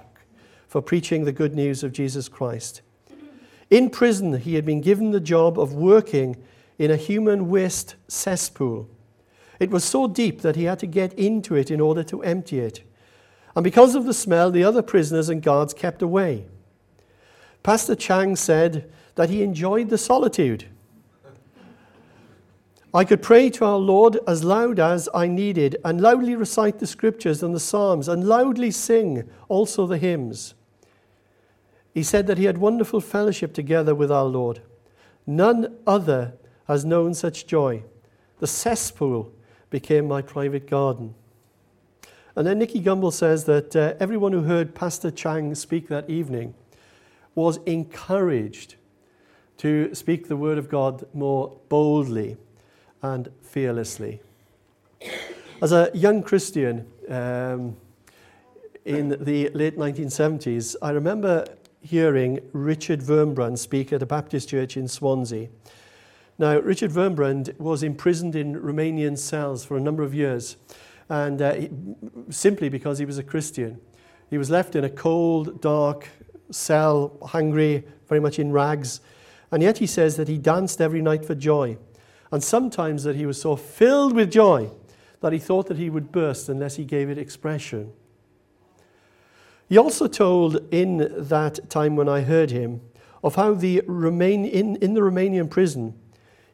for 0.67 0.81
preaching 0.83 1.25
the 1.25 1.31
good 1.31 1.55
news 1.55 1.83
of 1.83 1.91
Jesus 1.91 2.29
Christ. 2.29 2.81
In 3.71 3.89
prison, 3.89 4.39
he 4.39 4.53
had 4.53 4.65
been 4.65 4.81
given 4.81 5.11
the 5.11 5.19
job 5.19 5.59
of 5.59 5.73
working 5.73 6.37
in 6.77 6.91
a 6.91 6.95
human 6.95 7.49
waste 7.49 7.95
cesspool. 8.07 8.87
It 9.59 9.71
was 9.71 9.83
so 9.83 10.07
deep 10.07 10.41
that 10.41 10.55
he 10.55 10.63
had 10.63 10.79
to 10.79 10.87
get 10.87 11.13
into 11.13 11.55
it 11.55 11.69
in 11.69 11.81
order 11.81 12.03
to 12.03 12.23
empty 12.23 12.59
it. 12.59 12.81
And 13.55 13.63
because 13.63 13.93
of 13.93 14.05
the 14.05 14.13
smell, 14.13 14.51
the 14.51 14.63
other 14.63 14.81
prisoners 14.81 15.27
and 15.27 15.41
guards 15.41 15.73
kept 15.73 16.01
away. 16.01 16.45
Pastor 17.61 17.95
Chang 17.95 18.35
said 18.35 18.89
that 19.15 19.29
he 19.29 19.43
enjoyed 19.43 19.89
the 19.89 19.97
solitude. 19.97 20.65
I 22.93 23.03
could 23.03 23.21
pray 23.21 23.49
to 23.51 23.65
our 23.65 23.77
Lord 23.77 24.17
as 24.27 24.43
loud 24.43 24.79
as 24.79 25.09
I 25.13 25.27
needed, 25.27 25.77
and 25.83 26.01
loudly 26.01 26.35
recite 26.35 26.79
the 26.79 26.87
scriptures 26.87 27.43
and 27.43 27.53
the 27.53 27.59
psalms, 27.59 28.07
and 28.07 28.27
loudly 28.27 28.71
sing 28.71 29.29
also 29.47 29.85
the 29.85 29.97
hymns. 29.97 30.55
He 31.93 32.01
said 32.01 32.27
that 32.27 32.37
he 32.37 32.45
had 32.45 32.57
wonderful 32.57 33.01
fellowship 33.01 33.53
together 33.53 33.93
with 33.93 34.11
our 34.11 34.25
Lord. 34.25 34.61
None 35.27 35.75
other 35.85 36.33
has 36.67 36.85
known 36.85 37.13
such 37.13 37.45
joy. 37.45 37.83
The 38.39 38.47
cesspool 38.47 39.33
became 39.69 40.07
my 40.07 40.21
private 40.21 40.67
garden. 40.67 41.13
And 42.35 42.47
then 42.47 42.59
Nicky 42.59 42.81
Gumbel 42.81 43.11
says 43.11 43.45
that 43.45 43.75
uh, 43.75 43.93
everyone 43.99 44.31
who 44.31 44.43
heard 44.43 44.73
Pastor 44.73 45.11
Chang 45.11 45.53
speak 45.55 45.87
that 45.89 46.09
evening 46.09 46.53
was 47.35 47.57
encouraged 47.65 48.75
to 49.57 49.93
speak 49.93 50.27
the 50.27 50.37
word 50.37 50.57
of 50.57 50.69
God 50.69 51.05
more 51.13 51.57
boldly 51.67 52.37
and 53.01 53.29
fearlessly. 53.41 54.21
As 55.61 55.73
a 55.73 55.91
young 55.93 56.23
Christian 56.23 56.87
um, 57.09 57.75
in 58.85 59.09
the 59.09 59.49
late 59.49 59.77
1970s, 59.77 60.75
I 60.81 60.91
remember 60.91 61.45
hearing 61.81 62.39
Richard 62.53 63.01
Wurmbrand 63.01 63.57
speak 63.57 63.91
at 63.91 64.01
a 64.01 64.05
Baptist 64.05 64.49
church 64.49 64.77
in 64.77 64.87
Swansea. 64.87 65.49
Now, 66.39 66.57
Richard 66.57 66.91
Wurmbrand 66.91 67.59
was 67.59 67.83
imprisoned 67.83 68.33
in 68.33 68.55
Romanian 68.55 69.17
cells 69.17 69.65
for 69.65 69.75
a 69.75 69.81
number 69.81 70.03
of 70.03 70.13
years, 70.13 70.55
and 71.09 71.41
uh, 71.41 71.53
he, 71.53 71.69
simply 72.29 72.69
because 72.69 72.97
he 72.97 73.03
was 73.03 73.17
a 73.17 73.23
Christian. 73.23 73.81
He 74.29 74.37
was 74.37 74.49
left 74.49 74.73
in 74.73 74.85
a 74.85 74.89
cold, 74.89 75.59
dark 75.59 76.07
cell, 76.49 77.17
hungry, 77.21 77.83
very 78.07 78.21
much 78.21 78.39
in 78.39 78.53
rags, 78.53 79.01
and 79.51 79.61
yet 79.61 79.79
he 79.79 79.85
says 79.85 80.15
that 80.15 80.29
he 80.29 80.37
danced 80.37 80.79
every 80.79 81.01
night 81.01 81.25
for 81.25 81.35
joy, 81.35 81.77
and 82.31 82.41
sometimes 82.41 83.03
that 83.03 83.17
he 83.17 83.25
was 83.25 83.41
so 83.41 83.57
filled 83.57 84.15
with 84.15 84.31
joy 84.31 84.69
that 85.19 85.33
he 85.33 85.39
thought 85.39 85.67
that 85.67 85.77
he 85.77 85.89
would 85.89 86.09
burst 86.09 86.47
unless 86.47 86.77
he 86.77 86.85
gave 86.85 87.09
it 87.09 87.17
expression. 87.17 87.91
He 89.67 89.77
also 89.77 90.07
told 90.07 90.65
in 90.71 91.11
that 91.27 91.69
time 91.69 91.97
when 91.97 92.07
I 92.07 92.21
heard 92.21 92.51
him 92.51 92.79
of 93.25 93.35
how 93.35 93.55
the 93.55 93.81
Remain, 93.85 94.45
in, 94.45 94.77
in 94.77 94.93
the 94.93 95.01
Romanian 95.01 95.49
prison, 95.49 95.95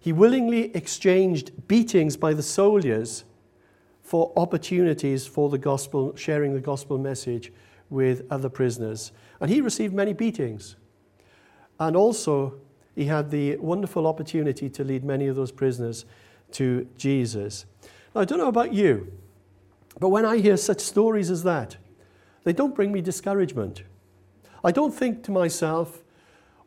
he 0.06 0.14
willingly 0.14 0.66
exchanged 0.76 1.68
beatings 1.68 2.16
by 2.16 2.32
the 2.32 2.44
soldiers 2.44 3.24
for 4.04 4.32
opportunities 4.38 5.26
for 5.26 5.50
the 5.50 5.58
gospel, 5.58 6.16
sharing 6.16 6.54
the 6.54 6.60
gospel 6.60 7.00
message 7.00 7.52
with 7.90 8.24
other 8.30 8.48
prisoners. 8.48 9.12
And 9.40 9.50
he 9.50 9.62
received 9.62 9.96
many 9.96 10.14
beatings. 10.14 10.76
And 11.80 11.96
also, 11.96 12.54
he 12.94 13.06
had 13.06 13.32
the 13.32 13.56
wonderful 13.56 14.06
opportunity 14.06 14.70
to 14.70 14.84
lead 14.84 15.04
many 15.04 15.26
of 15.26 15.36
those 15.36 15.52
prisoners 15.52 16.06
to 16.52 16.88
Jesus. 16.96 17.66
Now, 18.14 18.22
I 18.22 18.26
don't 18.26 18.38
know 18.38 18.48
about 18.48 18.76
you, 18.76 19.12
but 20.00 20.10
when 20.10 20.24
I 20.24 20.38
hear 20.38 20.56
such 20.56 20.82
stories 20.82 21.32
as 21.32 21.42
that, 21.46 21.78
they 22.44 22.54
don't 22.54 22.76
bring 22.76 22.92
me 22.92 23.02
discouragement. 23.02 23.82
I 24.64 24.70
don't 24.70 24.94
think 24.94 25.24
to 25.24 25.32
myself, 25.32 26.04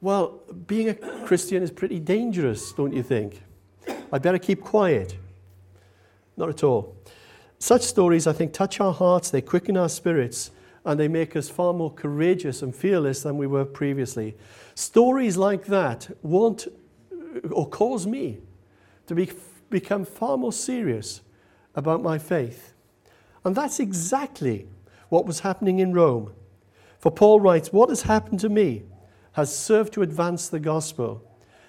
well, 0.00 0.40
being 0.66 0.88
a 0.88 0.94
Christian 0.94 1.62
is 1.62 1.70
pretty 1.70 1.98
dangerous, 1.98 2.72
don't 2.72 2.92
you 2.92 3.02
think? 3.02 3.42
I'd 4.12 4.22
better 4.22 4.38
keep 4.38 4.60
quiet. 4.60 5.16
Not 6.36 6.48
at 6.48 6.62
all. 6.62 6.96
Such 7.58 7.82
stories, 7.82 8.26
I 8.26 8.32
think, 8.32 8.52
touch 8.52 8.80
our 8.80 8.92
hearts, 8.92 9.30
they 9.30 9.40
quicken 9.40 9.76
our 9.76 9.88
spirits, 9.88 10.52
and 10.84 10.98
they 10.98 11.08
make 11.08 11.34
us 11.34 11.50
far 11.50 11.72
more 11.72 11.92
courageous 11.92 12.62
and 12.62 12.74
fearless 12.74 13.22
than 13.22 13.36
we 13.36 13.46
were 13.46 13.64
previously. 13.64 14.36
Stories 14.74 15.36
like 15.36 15.66
that 15.66 16.08
want 16.22 16.68
or 17.50 17.68
cause 17.68 18.06
me 18.06 18.38
to 19.06 19.14
be, 19.14 19.30
become 19.70 20.04
far 20.04 20.36
more 20.36 20.52
serious 20.52 21.20
about 21.74 22.02
my 22.02 22.18
faith. 22.18 22.74
And 23.44 23.54
that's 23.56 23.80
exactly 23.80 24.68
what 25.08 25.26
was 25.26 25.40
happening 25.40 25.80
in 25.80 25.92
Rome. 25.92 26.32
For 26.98 27.10
Paul 27.10 27.40
writes, 27.40 27.72
What 27.72 27.88
has 27.88 28.02
happened 28.02 28.40
to 28.40 28.48
me? 28.48 28.84
Has 29.38 29.56
served 29.56 29.92
to 29.92 30.02
advance 30.02 30.48
the 30.48 30.58
gospel. 30.58 31.22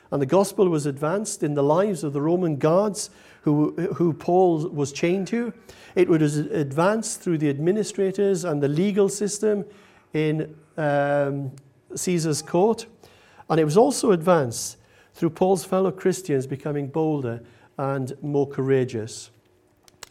And 0.10 0.20
the 0.20 0.26
gospel 0.26 0.68
was 0.70 0.88
advanced 0.88 1.44
in 1.44 1.54
the 1.54 1.62
lives 1.62 2.04
of 2.04 2.14
the 2.14 2.22
Roman 2.22 2.56
guards 2.56 3.12
who, 3.44 3.74
who 3.94 4.12
Paul 4.12 4.68
was 4.70 4.92
chained 4.92 5.28
to. 5.28 5.54
It 5.94 6.10
was 6.10 6.36
advanced 6.38 7.22
through 7.22 7.38
the 7.38 7.48
administrators 7.48 8.44
and 8.44 8.60
the 8.60 8.68
legal 8.68 9.08
system 9.08 9.66
in 10.16 10.56
um, 10.78 11.52
Caesar's 11.94 12.42
court. 12.42 12.88
And 13.52 13.60
it 13.60 13.66
was 13.66 13.78
also 13.78 14.14
advanced 14.14 14.78
through 15.14 15.30
Paul's 15.30 15.64
fellow 15.64 15.92
Christians 15.92 16.48
becoming 16.48 16.88
bolder 16.88 17.40
and 17.78 18.18
more 18.24 18.48
courageous. 18.48 19.30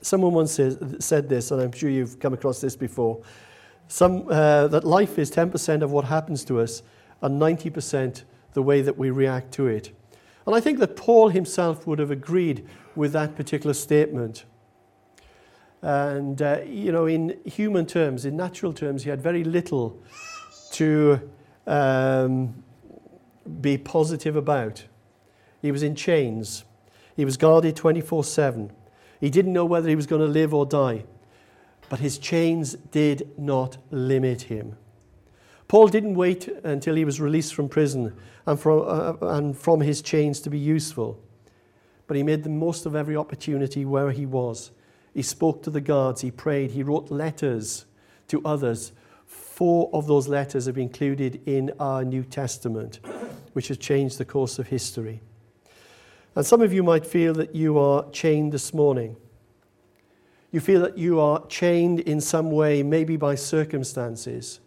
Someone 0.01 0.33
once 0.33 0.53
says, 0.53 0.79
said 1.01 1.29
this, 1.29 1.51
and 1.51 1.61
I'm 1.61 1.73
sure 1.73 1.91
you've 1.91 2.21
come 2.21 2.35
across 2.35 2.61
this 2.61 2.77
before 2.77 3.21
some, 3.89 4.29
uh, 4.29 4.69
that 4.69 4.85
life 4.85 5.19
is 5.19 5.29
10% 5.33 5.83
of 5.83 5.91
what 5.91 6.05
happens 6.05 6.45
to 6.45 6.61
us 6.61 6.85
and 7.21 7.41
90% 7.41 8.23
the 8.53 8.63
way 8.63 8.81
that 8.81 8.97
we 8.97 9.11
react 9.11 9.53
to 9.53 9.67
it. 9.67 9.93
And 10.47 10.55
I 10.55 10.61
think 10.61 10.79
that 10.79 10.97
Paul 10.97 11.29
himself 11.29 11.87
would 11.87 11.99
have 11.99 12.11
agreed 12.11 12.67
with 12.97 13.13
that 13.13 13.37
particular 13.37 13.75
statement. 13.75 14.45
And, 15.83 16.41
uh, 16.41 16.61
you 16.67 16.91
know, 16.91 17.07
in 17.07 17.39
human 17.45 17.87
terms, 17.87 18.25
in 18.25 18.37
natural 18.37 18.73
terms, 18.73 19.05
he 19.05 19.11
had 19.11 19.21
very 19.21 19.45
little 19.45 20.01
to 20.73 21.31
um, 21.67 22.63
be 23.61 23.79
positive 23.79 24.37
about. 24.37 24.85
He 25.63 25.71
was 25.71 25.83
in 25.83 25.95
chains. 25.95 26.65
He 27.17 27.25
was 27.25 27.37
guarded 27.37 27.77
24 27.77 28.25
7. 28.25 28.73
He 29.21 29.31
didn't 29.31 29.53
know 29.53 29.65
whether 29.65 29.89
he 29.89 29.97
was 29.97 30.07
going 30.07 30.23
to 30.23 30.29
live 30.29 30.55
or 30.55 30.67
die. 30.67 31.05
But 31.89 32.01
his 32.01 32.19
chains 32.19 32.75
did 32.91 33.39
not 33.39 33.79
limit 33.91 34.43
him. 34.43 34.77
Paul 35.69 35.89
didn't 35.89 36.15
wait 36.15 36.49
until 36.65 36.95
he 36.95 37.05
was 37.05 37.21
released 37.21 37.55
from 37.55 37.69
prison 37.69 38.17
and 38.47 38.59
from, 38.59 38.85
uh, 38.87 39.15
and 39.37 39.57
from 39.57 39.81
his 39.83 40.01
chains 40.01 40.41
to 40.41 40.51
be 40.51 40.59
useful. 40.59 41.23
But 42.07 42.17
he 42.17 42.23
made 42.23 42.43
the 42.43 42.49
most 42.49 42.87
of 42.87 42.97
every 42.97 43.17
opportunity 43.17 43.85
where 43.85 44.11
he 44.11 44.25
was. 44.25 44.71
He 45.13 45.23
spoke 45.23 45.63
to 45.65 45.71
the 45.71 45.83
guards, 45.83 46.23
he 46.23 46.31
prayed, 46.31 46.71
he 46.71 46.83
wrote 46.83 47.11
letters 47.11 47.85
to 48.29 48.41
others. 48.47 48.93
Four 49.27 49.91
of 49.93 50.07
those 50.07 50.27
letters 50.27 50.65
have 50.67 50.77
been 50.77 50.85
included 50.85 51.43
in 51.47 51.73
our 51.79 52.03
New 52.03 52.23
Testament, 52.23 53.01
which 53.53 53.69
has 53.69 53.77
changed 53.77 54.17
the 54.17 54.25
course 54.25 54.59
of 54.59 54.69
history. 54.69 55.21
And 56.35 56.47
some 56.47 56.63
of 56.63 56.73
you 56.73 56.83
might 56.83 57.05
feel 57.05 57.35
that 57.35 57.55
you 57.55 57.79
are 57.79 58.09
chained 58.11 58.53
this 58.53 58.73
morning. 58.73 59.17
You 60.51 60.61
feel 60.61 60.81
that 60.81 60.97
you 60.97 61.21
are 61.21 61.47
chained 61.49 62.01
in 62.01 62.23
some 62.23 62.51
way, 62.51 62.83
maybe 62.83 63.19
by 63.19 63.35
circumstances. 63.35 64.61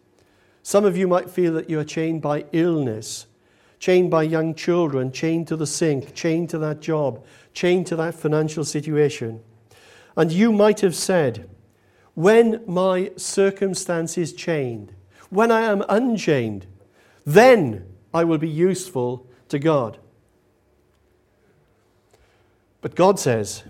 Some 0.63 0.85
of 0.85 0.95
you 0.95 1.07
might 1.07 1.29
feel 1.29 1.53
that 1.53 1.69
you 1.69 1.79
are 1.79 1.83
chained 1.83 2.21
by 2.21 2.45
illness, 2.51 3.25
chained 3.79 4.11
by 4.11 4.23
young 4.23 4.53
children, 4.53 5.11
chained 5.11 5.47
to 5.47 5.55
the 5.55 5.67
sink, 5.67 6.13
chained 6.13 6.49
to 6.51 6.59
that 6.59 6.81
job, 6.81 7.25
chained 7.53 7.87
to 7.87 7.95
that 7.95 8.15
financial 8.15 8.63
situation. 8.63 9.41
And 10.15 10.31
you 10.31 10.51
might 10.51 10.81
have 10.81 10.95
said, 10.95 11.49
when 12.13 12.61
my 12.67 13.11
circumstances 13.15 14.33
change, 14.33 14.91
when 15.29 15.49
I 15.51 15.61
am 15.61 15.83
unchained, 15.87 16.67
then 17.25 17.85
I 18.13 18.23
will 18.23 18.37
be 18.37 18.49
useful 18.49 19.25
to 19.49 19.57
God. 19.57 19.97
But 22.81 22.95
God 22.95 23.19
says, 23.19 23.63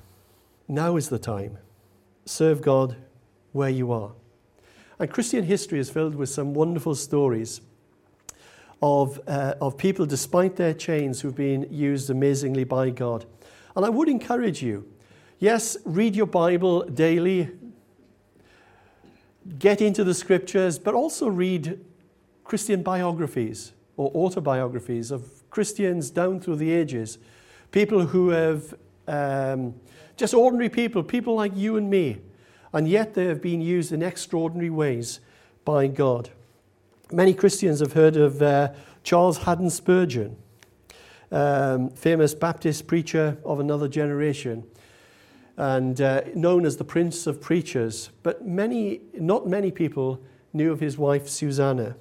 now 0.67 0.95
is 0.95 1.09
the 1.09 1.19
time. 1.19 1.57
Serve 2.25 2.61
God 2.61 2.95
where 3.51 3.69
you 3.69 3.91
are. 3.91 4.11
And 5.01 5.09
Christian 5.09 5.43
history 5.43 5.79
is 5.79 5.89
filled 5.89 6.13
with 6.13 6.29
some 6.29 6.53
wonderful 6.53 6.93
stories 6.93 7.59
of, 8.83 9.19
uh, 9.27 9.55
of 9.59 9.75
people, 9.75 10.05
despite 10.05 10.57
their 10.57 10.75
chains, 10.75 11.21
who've 11.21 11.35
been 11.35 11.67
used 11.71 12.11
amazingly 12.11 12.65
by 12.65 12.91
God. 12.91 13.25
And 13.75 13.83
I 13.83 13.89
would 13.89 14.07
encourage 14.07 14.61
you 14.61 14.87
yes, 15.39 15.75
read 15.85 16.15
your 16.15 16.27
Bible 16.27 16.83
daily, 16.83 17.49
get 19.57 19.81
into 19.81 20.03
the 20.03 20.13
scriptures, 20.13 20.77
but 20.77 20.93
also 20.93 21.27
read 21.27 21.83
Christian 22.43 22.83
biographies 22.83 23.71
or 23.97 24.11
autobiographies 24.11 25.09
of 25.09 25.49
Christians 25.49 26.11
down 26.11 26.39
through 26.39 26.57
the 26.57 26.69
ages, 26.69 27.17
people 27.71 28.05
who 28.05 28.29
have 28.29 28.75
um, 29.07 29.73
just 30.15 30.35
ordinary 30.35 30.69
people, 30.69 31.01
people 31.01 31.33
like 31.33 31.57
you 31.57 31.77
and 31.77 31.89
me, 31.89 32.19
and 32.73 32.87
yet 32.87 33.13
they 33.13 33.25
have 33.25 33.41
been 33.41 33.61
used 33.61 33.91
in 33.91 34.01
extraordinary 34.01 34.69
ways 34.69 35.19
by 35.65 35.87
God. 35.87 36.29
Many 37.11 37.33
Christians 37.33 37.79
have 37.81 37.93
heard 37.93 38.15
of 38.15 38.41
uh, 38.41 38.69
Charles 39.03 39.39
Haddon 39.39 39.69
Spurgeon, 39.69 40.37
um, 41.31 41.89
famous 41.89 42.33
Baptist 42.33 42.87
preacher 42.87 43.37
of 43.43 43.59
another 43.59 43.87
generation, 43.87 44.63
and 45.57 45.99
uh, 45.99 46.21
known 46.33 46.65
as 46.65 46.77
the 46.77 46.83
Prince 46.83 47.27
of 47.27 47.41
Preachers. 47.41 48.09
But 48.23 48.45
many, 48.45 49.01
not 49.13 49.47
many 49.47 49.71
people 49.71 50.21
knew 50.53 50.71
of 50.71 50.79
his 50.79 50.97
wife 50.97 51.27
Susanna. 51.27 51.95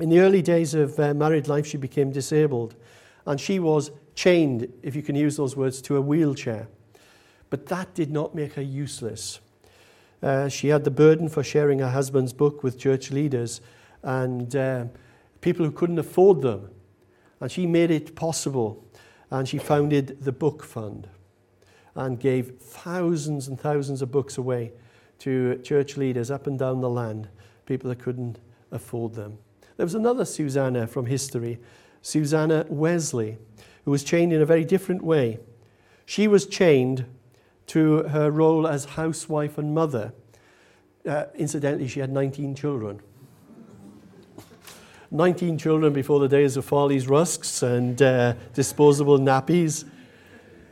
In 0.00 0.08
the 0.08 0.20
early 0.20 0.42
days 0.42 0.74
of 0.74 0.98
uh, 0.98 1.12
married 1.14 1.48
life, 1.48 1.66
she 1.66 1.76
became 1.76 2.10
disabled, 2.10 2.74
and 3.26 3.40
she 3.40 3.58
was 3.58 3.90
chained, 4.14 4.72
if 4.82 4.96
you 4.96 5.02
can 5.02 5.14
use 5.14 5.36
those 5.36 5.56
words, 5.56 5.82
to 5.82 5.96
a 5.96 6.00
wheelchair. 6.00 6.68
But 7.50 7.66
that 7.66 7.94
did 7.94 8.10
not 8.10 8.34
make 8.34 8.54
her 8.54 8.62
useless. 8.62 9.40
Uh, 10.22 10.48
she 10.48 10.68
had 10.68 10.84
the 10.84 10.90
burden 10.90 11.28
for 11.28 11.42
sharing 11.42 11.80
her 11.80 11.90
husband's 11.90 12.32
book 12.32 12.62
with 12.62 12.78
church 12.78 13.10
leaders 13.10 13.60
and 14.02 14.54
uh, 14.54 14.84
people 15.40 15.66
who 15.66 15.72
couldn't 15.72 15.98
afford 15.98 16.42
them. 16.42 16.70
And 17.40 17.50
she 17.50 17.66
made 17.66 17.90
it 17.90 18.14
possible. 18.14 18.84
And 19.30 19.48
she 19.48 19.58
founded 19.58 20.22
the 20.22 20.32
Book 20.32 20.62
Fund 20.62 21.08
and 21.94 22.20
gave 22.20 22.58
thousands 22.58 23.48
and 23.48 23.58
thousands 23.58 24.02
of 24.02 24.10
books 24.10 24.38
away 24.38 24.72
to 25.20 25.58
church 25.58 25.96
leaders 25.96 26.30
up 26.30 26.46
and 26.46 26.58
down 26.58 26.80
the 26.80 26.88
land, 26.88 27.28
people 27.66 27.88
that 27.88 27.98
couldn't 27.98 28.38
afford 28.70 29.14
them. 29.14 29.38
There 29.76 29.86
was 29.86 29.94
another 29.94 30.24
Susanna 30.24 30.86
from 30.86 31.06
history, 31.06 31.58
Susanna 32.02 32.66
Wesley, 32.68 33.38
who 33.84 33.90
was 33.90 34.04
chained 34.04 34.32
in 34.32 34.42
a 34.42 34.46
very 34.46 34.64
different 34.64 35.02
way. 35.02 35.38
She 36.04 36.28
was 36.28 36.46
chained 36.46 37.06
to 37.68 38.04
her 38.04 38.30
role 38.30 38.66
as 38.66 38.84
housewife 38.84 39.58
and 39.58 39.74
mother. 39.74 40.12
Uh, 41.06 41.24
incidentally, 41.34 41.88
she 41.88 42.00
had 42.00 42.10
19 42.10 42.54
children. 42.54 43.00
19 45.10 45.58
children 45.58 45.92
before 45.92 46.20
the 46.20 46.28
days 46.28 46.56
of 46.56 46.64
Farley's 46.64 47.06
rusks 47.06 47.62
and 47.62 48.00
uh, 48.00 48.32
disposable 48.54 49.18
nappies. 49.18 49.84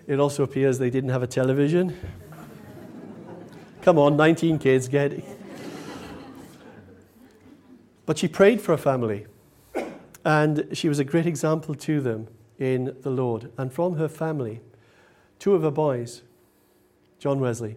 It 0.07 0.19
also 0.19 0.43
appears 0.43 0.79
they 0.79 0.89
didn't 0.89 1.11
have 1.11 1.23
a 1.23 1.27
television. 1.27 1.95
Come 3.83 3.99
on, 3.99 4.17
19 4.17 4.59
kids, 4.59 4.89
get 4.89 5.13
it. 5.13 5.25
But 8.07 8.19
she 8.19 8.29
prayed 8.29 8.61
for 8.61 8.73
her 8.73 8.79
family, 8.79 9.27
and 10.25 10.67
she 10.73 10.89
was 10.89 10.99
a 10.99 11.05
great 11.05 11.27
example 11.27 11.75
to 11.75 12.01
them 12.01 12.29
in 12.59 12.97
the 13.03 13.11
Lord. 13.11 13.53
And 13.57 13.73
from 13.73 13.97
her 13.97 14.09
family, 14.09 14.61
two 15.39 15.55
of 15.55 15.63
her 15.63 15.71
boys 15.71 16.23
John 17.21 17.39
Wesley, 17.39 17.77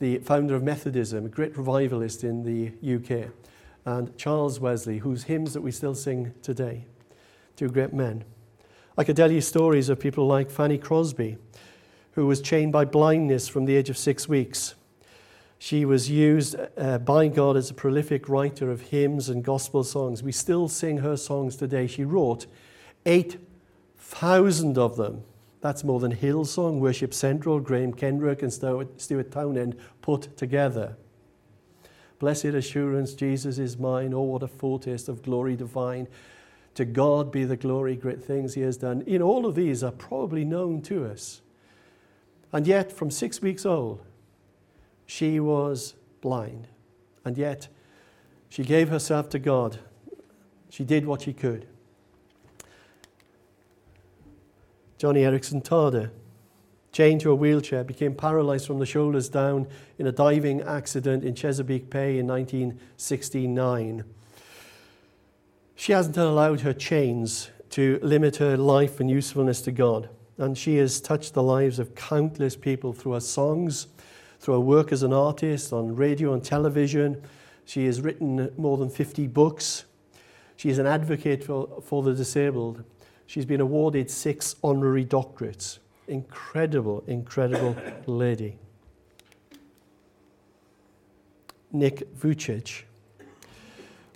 the 0.00 0.18
founder 0.18 0.56
of 0.56 0.64
Methodism, 0.64 1.26
a 1.26 1.28
great 1.28 1.56
revivalist 1.56 2.24
in 2.24 2.42
the 2.42 2.72
UK, 2.96 3.30
and 3.84 4.16
Charles 4.18 4.58
Wesley, 4.58 4.98
whose 4.98 5.24
hymns 5.24 5.54
that 5.54 5.60
we 5.60 5.70
still 5.70 5.94
sing 5.94 6.34
today. 6.42 6.86
Two 7.54 7.68
great 7.68 7.92
men. 7.92 8.24
I 8.98 9.04
could 9.04 9.16
tell 9.16 9.30
you 9.30 9.40
stories 9.40 9.88
of 9.88 10.00
people 10.00 10.26
like 10.26 10.50
Fanny 10.50 10.76
Crosby, 10.76 11.38
who 12.12 12.26
was 12.26 12.42
chained 12.42 12.72
by 12.72 12.84
blindness 12.84 13.46
from 13.46 13.64
the 13.64 13.76
age 13.76 13.88
of 13.88 13.96
six 13.96 14.28
weeks. 14.28 14.74
She 15.60 15.84
was 15.84 16.10
used 16.10 16.56
uh, 16.76 16.98
by 16.98 17.28
God 17.28 17.56
as 17.56 17.70
a 17.70 17.74
prolific 17.74 18.28
writer 18.28 18.72
of 18.72 18.80
hymns 18.80 19.28
and 19.28 19.44
gospel 19.44 19.84
songs. 19.84 20.20
We 20.20 20.32
still 20.32 20.66
sing 20.66 20.98
her 20.98 21.16
songs 21.16 21.54
today. 21.54 21.86
She 21.86 22.04
wrote 22.04 22.46
8,000 23.06 24.76
of 24.76 24.96
them 24.96 25.22
that's 25.62 25.84
more 25.84 26.00
than 26.00 26.14
Hillsong, 26.14 26.80
Worship 26.80 27.14
Central, 27.14 27.60
Graham 27.60 27.94
Kendrick, 27.94 28.42
and 28.42 28.52
Stuart 28.52 29.30
Townend 29.30 29.76
put 30.02 30.36
together. 30.36 30.96
Blessed 32.18 32.46
assurance, 32.46 33.14
Jesus 33.14 33.58
is 33.58 33.78
mine. 33.78 34.12
Oh, 34.12 34.22
what 34.22 34.42
a 34.42 34.48
foretaste 34.48 35.08
of 35.08 35.22
glory 35.22 35.56
divine. 35.56 36.08
To 36.74 36.84
God 36.84 37.30
be 37.30 37.44
the 37.44 37.56
glory, 37.56 37.96
great 37.96 38.22
things 38.22 38.54
he 38.54 38.60
has 38.62 38.76
done. 38.76 39.02
In 39.02 39.22
all 39.22 39.46
of 39.46 39.54
these 39.54 39.84
are 39.84 39.92
probably 39.92 40.44
known 40.44 40.82
to 40.82 41.06
us. 41.06 41.42
And 42.52 42.66
yet, 42.66 42.90
from 42.90 43.10
six 43.10 43.40
weeks 43.40 43.64
old, 43.64 44.04
she 45.06 45.38
was 45.38 45.94
blind. 46.20 46.68
And 47.24 47.38
yet, 47.38 47.68
she 48.48 48.64
gave 48.64 48.88
herself 48.88 49.28
to 49.30 49.38
God. 49.38 49.78
She 50.70 50.84
did 50.84 51.06
what 51.06 51.22
she 51.22 51.32
could. 51.32 51.66
Joni 55.02 55.22
Eareckson 55.22 55.64
Tada, 55.64 56.10
chained 56.92 57.22
to 57.22 57.32
a 57.32 57.34
wheelchair, 57.34 57.82
became 57.82 58.14
paralyzed 58.14 58.68
from 58.68 58.78
the 58.78 58.86
shoulders 58.86 59.28
down 59.28 59.66
in 59.98 60.06
a 60.06 60.12
diving 60.12 60.62
accident 60.62 61.24
in 61.24 61.34
Chesapeake 61.34 61.90
Bay 61.90 62.20
in 62.20 62.28
1969. 62.28 64.04
She 65.74 65.90
hasn't 65.90 66.16
allowed 66.16 66.60
her 66.60 66.72
chains 66.72 67.50
to 67.70 67.98
limit 68.00 68.36
her 68.36 68.56
life 68.56 69.00
and 69.00 69.10
usefulness 69.10 69.60
to 69.62 69.72
God. 69.72 70.08
And 70.38 70.56
she 70.56 70.76
has 70.76 71.00
touched 71.00 71.34
the 71.34 71.42
lives 71.42 71.80
of 71.80 71.96
countless 71.96 72.54
people 72.54 72.92
through 72.92 73.14
her 73.14 73.20
songs, 73.20 73.88
through 74.38 74.54
her 74.54 74.60
work 74.60 74.92
as 74.92 75.02
an 75.02 75.12
artist 75.12 75.72
on 75.72 75.96
radio 75.96 76.32
and 76.32 76.44
television. 76.44 77.20
She 77.64 77.86
has 77.86 78.00
written 78.00 78.52
more 78.56 78.76
than 78.76 78.88
50 78.88 79.26
books. 79.26 79.84
She 80.54 80.68
is 80.68 80.78
an 80.78 80.86
advocate 80.86 81.42
for, 81.42 81.82
for 81.82 82.04
the 82.04 82.14
disabled. 82.14 82.84
She's 83.26 83.44
been 83.44 83.60
awarded 83.60 84.10
six 84.10 84.56
honorary 84.62 85.04
doctorates. 85.04 85.78
Incredible, 86.08 87.04
incredible 87.06 87.76
lady. 88.06 88.58
Nick 91.72 92.14
Vujicic 92.14 92.82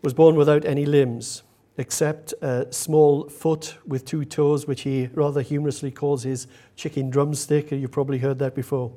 was 0.03 0.12
born 0.12 0.37
without 0.37 0.64
any 0.64 0.85
limbs 0.85 1.42
except 1.79 2.33
a 2.40 2.66
small 2.71 3.29
foot 3.29 3.77
with 3.87 4.05
two 4.05 4.25
toes, 4.25 4.66
which 4.66 4.83
he 4.83 5.09
rather 5.14 5.42
humorously 5.42 5.90
calls 5.90 6.23
his 6.23 6.47
chicken 6.75 7.11
drumstick. 7.11 7.71
You've 7.71 7.92
probably 7.92 8.19
heard 8.19 8.38
that 8.38 8.55
before. 8.55 8.92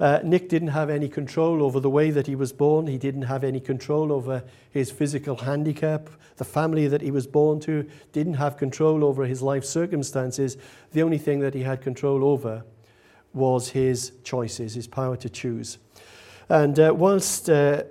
Uh, 0.00 0.20
Nick 0.22 0.48
didn't 0.48 0.68
have 0.68 0.90
any 0.90 1.08
control 1.08 1.62
over 1.62 1.80
the 1.80 1.90
way 1.90 2.10
that 2.10 2.26
he 2.26 2.36
was 2.36 2.52
born. 2.52 2.86
He 2.86 2.98
didn't 2.98 3.22
have 3.22 3.42
any 3.42 3.58
control 3.58 4.12
over 4.12 4.44
his 4.70 4.92
physical 4.92 5.36
handicap. 5.36 6.08
The 6.36 6.44
family 6.44 6.86
that 6.86 7.02
he 7.02 7.10
was 7.10 7.26
born 7.26 7.58
to 7.60 7.88
didn't 8.12 8.34
have 8.34 8.56
control 8.56 9.04
over 9.04 9.24
his 9.24 9.42
life 9.42 9.64
circumstances. 9.64 10.56
The 10.92 11.02
only 11.02 11.18
thing 11.18 11.40
that 11.40 11.54
he 11.54 11.62
had 11.62 11.80
control 11.80 12.24
over 12.24 12.64
was 13.34 13.70
his 13.70 14.12
choices, 14.22 14.74
his 14.74 14.86
power 14.86 15.16
to 15.16 15.28
choose. 15.28 15.78
And 16.48 16.78
uh, 16.78 16.94
whilst 16.96 17.50
uh, 17.50 17.82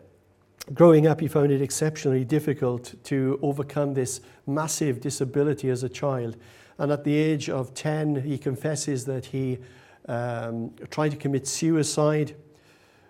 growing 0.74 1.08
up, 1.08 1.20
he 1.20 1.28
found 1.28 1.52
it 1.52 1.62
exceptionally 1.62 2.24
difficult 2.24 2.96
to 3.06 3.38
overcome 3.42 3.94
this 3.94 4.22
massive 4.46 5.02
disability 5.02 5.70
as 5.70 5.84
a 5.84 5.90
child. 5.90 6.38
And 6.78 6.92
at 6.92 7.04
the 7.04 7.16
age 7.16 7.50
of 7.50 7.74
10, 7.74 8.24
he 8.24 8.38
confesses 8.38 9.06
that 9.06 9.28
he 9.28 9.60
um, 10.08 10.74
tried 10.90 11.10
to 11.12 11.18
commit 11.18 11.48
suicide. 11.48 12.36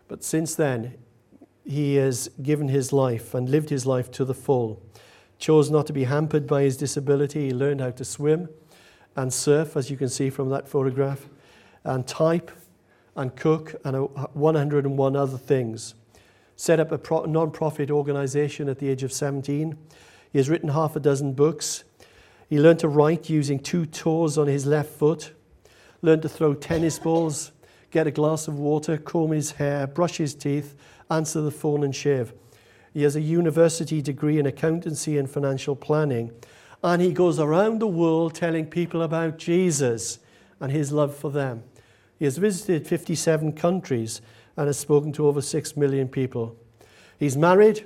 But 0.07 0.23
since 0.23 0.55
then, 0.55 0.95
he 1.65 1.95
has 1.95 2.29
given 2.41 2.69
his 2.69 2.93
life 2.93 3.33
and 3.33 3.49
lived 3.49 3.69
his 3.69 3.85
life 3.85 4.09
to 4.11 4.25
the 4.25 4.33
full. 4.33 4.81
Chose 5.37 5.69
not 5.69 5.85
to 5.87 5.93
be 5.93 6.05
hampered 6.05 6.47
by 6.47 6.63
his 6.63 6.77
disability. 6.77 7.47
He 7.47 7.53
learned 7.53 7.81
how 7.81 7.91
to 7.91 8.05
swim 8.05 8.49
and 9.15 9.33
surf, 9.33 9.75
as 9.75 9.91
you 9.91 9.97
can 9.97 10.09
see 10.09 10.29
from 10.29 10.49
that 10.49 10.67
photograph, 10.67 11.27
and 11.83 12.07
type 12.07 12.51
and 13.15 13.35
cook 13.35 13.75
and 13.83 13.97
101 14.33 15.15
other 15.15 15.37
things. 15.37 15.95
Set 16.55 16.79
up 16.79 16.91
a 16.91 17.27
non 17.27 17.51
profit 17.51 17.91
organization 17.91 18.69
at 18.69 18.79
the 18.79 18.89
age 18.89 19.03
of 19.03 19.11
17. 19.11 19.77
He 20.31 20.39
has 20.39 20.49
written 20.49 20.69
half 20.69 20.95
a 20.95 20.99
dozen 20.99 21.33
books. 21.33 21.83
He 22.49 22.59
learned 22.59 22.79
to 22.79 22.87
write 22.87 23.29
using 23.29 23.59
two 23.59 23.85
toes 23.85 24.37
on 24.37 24.47
his 24.47 24.65
left 24.65 24.89
foot 24.89 25.33
learned 26.01 26.21
to 26.21 26.29
throw 26.29 26.53
tennis 26.53 26.99
balls, 26.99 27.51
get 27.91 28.07
a 28.07 28.11
glass 28.11 28.47
of 28.47 28.59
water, 28.59 28.97
comb 28.97 29.31
his 29.31 29.51
hair, 29.51 29.87
brush 29.87 30.17
his 30.17 30.35
teeth, 30.35 30.75
answer 31.09 31.41
the 31.41 31.51
phone, 31.51 31.83
and 31.83 31.95
shave. 31.95 32.33
He 32.93 33.03
has 33.03 33.15
a 33.15 33.21
university 33.21 34.01
degree 34.01 34.39
in 34.39 34.45
accountancy 34.45 35.17
and 35.17 35.29
financial 35.29 35.75
planning. 35.75 36.31
And 36.83 37.01
he 37.01 37.11
goes 37.11 37.39
around 37.39 37.79
the 37.79 37.87
world 37.87 38.35
telling 38.35 38.67
people 38.67 39.01
about 39.01 39.37
Jesus 39.37 40.19
and 40.59 40.71
his 40.71 40.91
love 40.91 41.15
for 41.15 41.31
them. 41.31 41.63
He 42.17 42.25
has 42.25 42.37
visited 42.37 42.87
57 42.87 43.53
countries 43.53 44.21
and 44.55 44.67
has 44.67 44.77
spoken 44.77 45.11
to 45.13 45.27
over 45.27 45.41
6 45.41 45.77
million 45.77 46.07
people. 46.07 46.55
He's 47.19 47.37
married. 47.37 47.85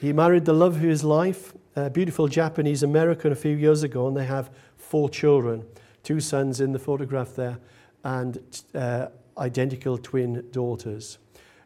He 0.00 0.12
married 0.12 0.44
the 0.44 0.52
love 0.52 0.76
of 0.76 0.82
his 0.82 1.04
life, 1.04 1.54
a 1.74 1.88
beautiful 1.88 2.28
Japanese 2.28 2.82
American, 2.82 3.32
a 3.32 3.36
few 3.36 3.56
years 3.56 3.82
ago, 3.82 4.06
and 4.06 4.16
they 4.16 4.26
have 4.26 4.50
four 4.76 5.08
children 5.08 5.64
two 6.06 6.20
sons 6.20 6.60
in 6.60 6.70
the 6.70 6.78
photograph 6.78 7.34
there, 7.34 7.58
and 8.04 8.38
uh, 8.76 9.08
identical 9.36 9.98
twin 9.98 10.46
daughters. 10.52 11.18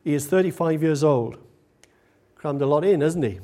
He 0.03 0.15
is 0.15 0.27
35 0.27 0.83
years 0.83 1.05
old. 1.05 1.37
Crammed 2.37 2.63
a 2.63 2.67
lot 2.67 2.83
in, 2.83 3.03
hasn't 3.03 3.27
he? 3.27 3.39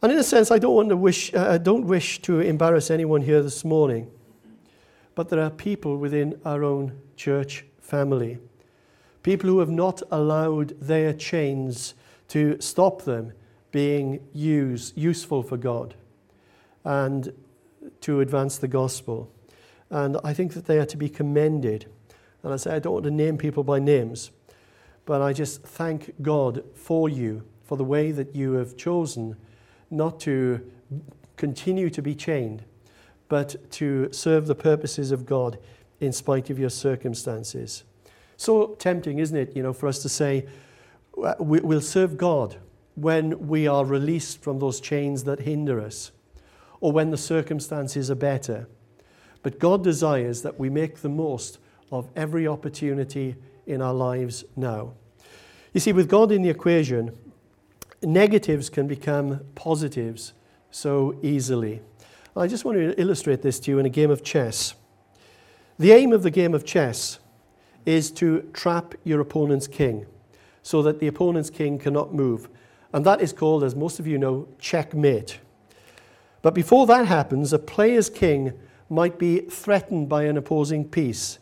And 0.00 0.12
in 0.12 0.18
a 0.18 0.22
sense, 0.22 0.52
I 0.52 0.60
don't, 0.60 0.76
want 0.76 0.90
to 0.90 0.96
wish, 0.96 1.34
uh, 1.34 1.48
I 1.50 1.58
don't 1.58 1.86
wish 1.86 2.22
to 2.22 2.38
embarrass 2.38 2.88
anyone 2.88 3.22
here 3.22 3.42
this 3.42 3.64
morning, 3.64 4.08
but 5.16 5.28
there 5.28 5.40
are 5.40 5.50
people 5.50 5.96
within 5.96 6.40
our 6.44 6.62
own 6.62 6.96
church 7.16 7.64
family, 7.80 8.38
people 9.24 9.50
who 9.50 9.58
have 9.58 9.70
not 9.70 10.02
allowed 10.12 10.80
their 10.80 11.12
chains 11.12 11.94
to 12.28 12.60
stop 12.60 13.02
them 13.02 13.32
being 13.72 14.20
used, 14.32 14.96
useful 14.96 15.42
for 15.42 15.56
God. 15.56 15.96
And 16.84 17.32
to 18.02 18.20
advance 18.20 18.58
the 18.58 18.68
gospel. 18.68 19.32
And 19.90 20.18
I 20.22 20.32
think 20.32 20.54
that 20.54 20.66
they 20.66 20.78
are 20.78 20.86
to 20.86 20.96
be 20.96 21.08
commended. 21.08 21.86
And 22.42 22.52
I 22.52 22.56
say, 22.56 22.74
I 22.74 22.78
don't 22.78 22.92
want 22.92 23.04
to 23.04 23.10
name 23.10 23.38
people 23.38 23.64
by 23.64 23.78
names, 23.78 24.30
but 25.04 25.20
I 25.20 25.32
just 25.32 25.62
thank 25.62 26.20
God 26.22 26.62
for 26.74 27.08
you, 27.08 27.44
for 27.64 27.76
the 27.76 27.84
way 27.84 28.12
that 28.12 28.34
you 28.34 28.52
have 28.52 28.76
chosen 28.76 29.36
not 29.90 30.20
to 30.20 30.60
continue 31.36 31.90
to 31.90 32.02
be 32.02 32.14
chained, 32.14 32.64
but 33.28 33.70
to 33.72 34.12
serve 34.12 34.46
the 34.46 34.54
purposes 34.54 35.10
of 35.10 35.26
God 35.26 35.58
in 36.00 36.12
spite 36.12 36.50
of 36.50 36.58
your 36.58 36.70
circumstances. 36.70 37.84
So 38.36 38.76
tempting, 38.78 39.18
isn't 39.18 39.36
it, 39.36 39.56
you 39.56 39.62
know, 39.62 39.72
for 39.72 39.86
us 39.86 40.00
to 40.02 40.08
say, 40.08 40.46
we'll 41.14 41.80
serve 41.80 42.16
God 42.16 42.56
when 42.94 43.48
we 43.48 43.66
are 43.66 43.84
released 43.84 44.42
from 44.42 44.58
those 44.58 44.80
chains 44.80 45.24
that 45.24 45.40
hinder 45.40 45.80
us 45.80 46.12
or 46.80 46.92
when 46.92 47.10
the 47.10 47.16
circumstances 47.16 48.10
are 48.10 48.16
better. 48.16 48.68
But 49.42 49.58
God 49.58 49.84
desires 49.84 50.42
that 50.42 50.58
we 50.58 50.70
make 50.70 51.00
the 51.00 51.08
most 51.08 51.58
of 51.90 52.08
every 52.14 52.46
opportunity 52.46 53.36
in 53.66 53.82
our 53.82 53.94
lives 53.94 54.44
now. 54.56 54.94
You 55.72 55.80
see, 55.80 55.92
with 55.92 56.08
God 56.08 56.32
in 56.32 56.42
the 56.42 56.50
equation, 56.50 57.16
negatives 58.02 58.68
can 58.68 58.86
become 58.86 59.40
positives 59.54 60.32
so 60.70 61.18
easily. 61.22 61.80
I 62.36 62.46
just 62.46 62.64
want 62.64 62.78
to 62.78 63.00
illustrate 63.00 63.42
this 63.42 63.60
to 63.60 63.70
you 63.70 63.78
in 63.78 63.86
a 63.86 63.90
game 63.90 64.10
of 64.10 64.22
chess. 64.22 64.74
The 65.78 65.92
aim 65.92 66.12
of 66.12 66.22
the 66.22 66.30
game 66.30 66.54
of 66.54 66.64
chess 66.64 67.18
is 67.86 68.10
to 68.12 68.42
trap 68.52 68.94
your 69.04 69.20
opponent's 69.20 69.66
king 69.66 70.06
so 70.62 70.82
that 70.82 71.00
the 71.00 71.06
opponent's 71.06 71.50
king 71.50 71.78
cannot 71.78 72.14
move. 72.14 72.48
And 72.92 73.04
that 73.06 73.20
is 73.20 73.32
called, 73.32 73.64
as 73.64 73.74
most 73.74 73.98
of 73.98 74.06
you 74.06 74.18
know, 74.18 74.48
checkmate. 74.58 75.40
But 76.42 76.54
before 76.54 76.86
that 76.86 77.06
happens, 77.06 77.52
a 77.52 77.58
player's 77.58 78.08
king 78.08 78.52
might 78.88 79.18
be 79.18 79.40
threatened 79.40 80.08
by 80.08 80.24
an 80.24 80.36
opposing 80.36 80.84
piece, 80.84 81.38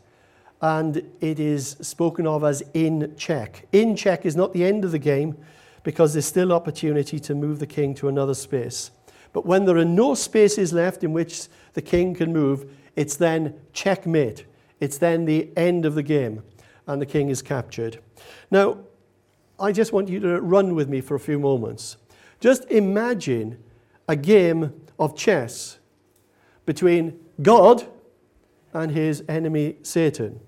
and 0.60 1.02
it 1.20 1.38
is 1.38 1.76
spoken 1.80 2.26
of 2.26 2.44
as 2.44 2.62
in 2.74 3.14
check. 3.16 3.66
In 3.72 3.94
check 3.96 4.26
is 4.26 4.36
not 4.36 4.52
the 4.52 4.64
end 4.64 4.84
of 4.84 4.90
the 4.90 4.98
game 4.98 5.36
because 5.84 6.12
there's 6.12 6.26
still 6.26 6.52
opportunity 6.52 7.18
to 7.20 7.34
move 7.34 7.60
the 7.60 7.66
king 7.66 7.94
to 7.94 8.08
another 8.08 8.34
space. 8.34 8.90
But 9.32 9.46
when 9.46 9.64
there 9.64 9.76
are 9.76 9.84
no 9.84 10.14
spaces 10.14 10.72
left 10.72 11.04
in 11.04 11.12
which 11.12 11.48
the 11.74 11.82
king 11.82 12.14
can 12.14 12.32
move, 12.32 12.70
it's 12.96 13.16
then 13.16 13.54
checkmate. 13.72 14.44
It's 14.80 14.98
then 14.98 15.24
the 15.24 15.50
end 15.56 15.86
of 15.86 15.94
the 15.94 16.02
game, 16.02 16.42
and 16.86 17.00
the 17.00 17.06
king 17.06 17.28
is 17.28 17.40
captured. 17.40 18.00
Now, 18.50 18.78
I 19.60 19.72
just 19.72 19.92
want 19.92 20.08
you 20.08 20.20
to 20.20 20.40
run 20.40 20.74
with 20.74 20.88
me 20.88 21.00
for 21.00 21.14
a 21.14 21.20
few 21.20 21.38
moments. 21.38 21.96
Just 22.40 22.64
imagine 22.70 23.62
a 24.08 24.16
game 24.16 24.72
of 24.98 25.16
chess 25.16 25.78
between 26.66 27.18
God 27.40 27.86
and 28.72 28.90
his 28.90 29.24
enemy 29.28 29.76
Satan. 29.82 30.40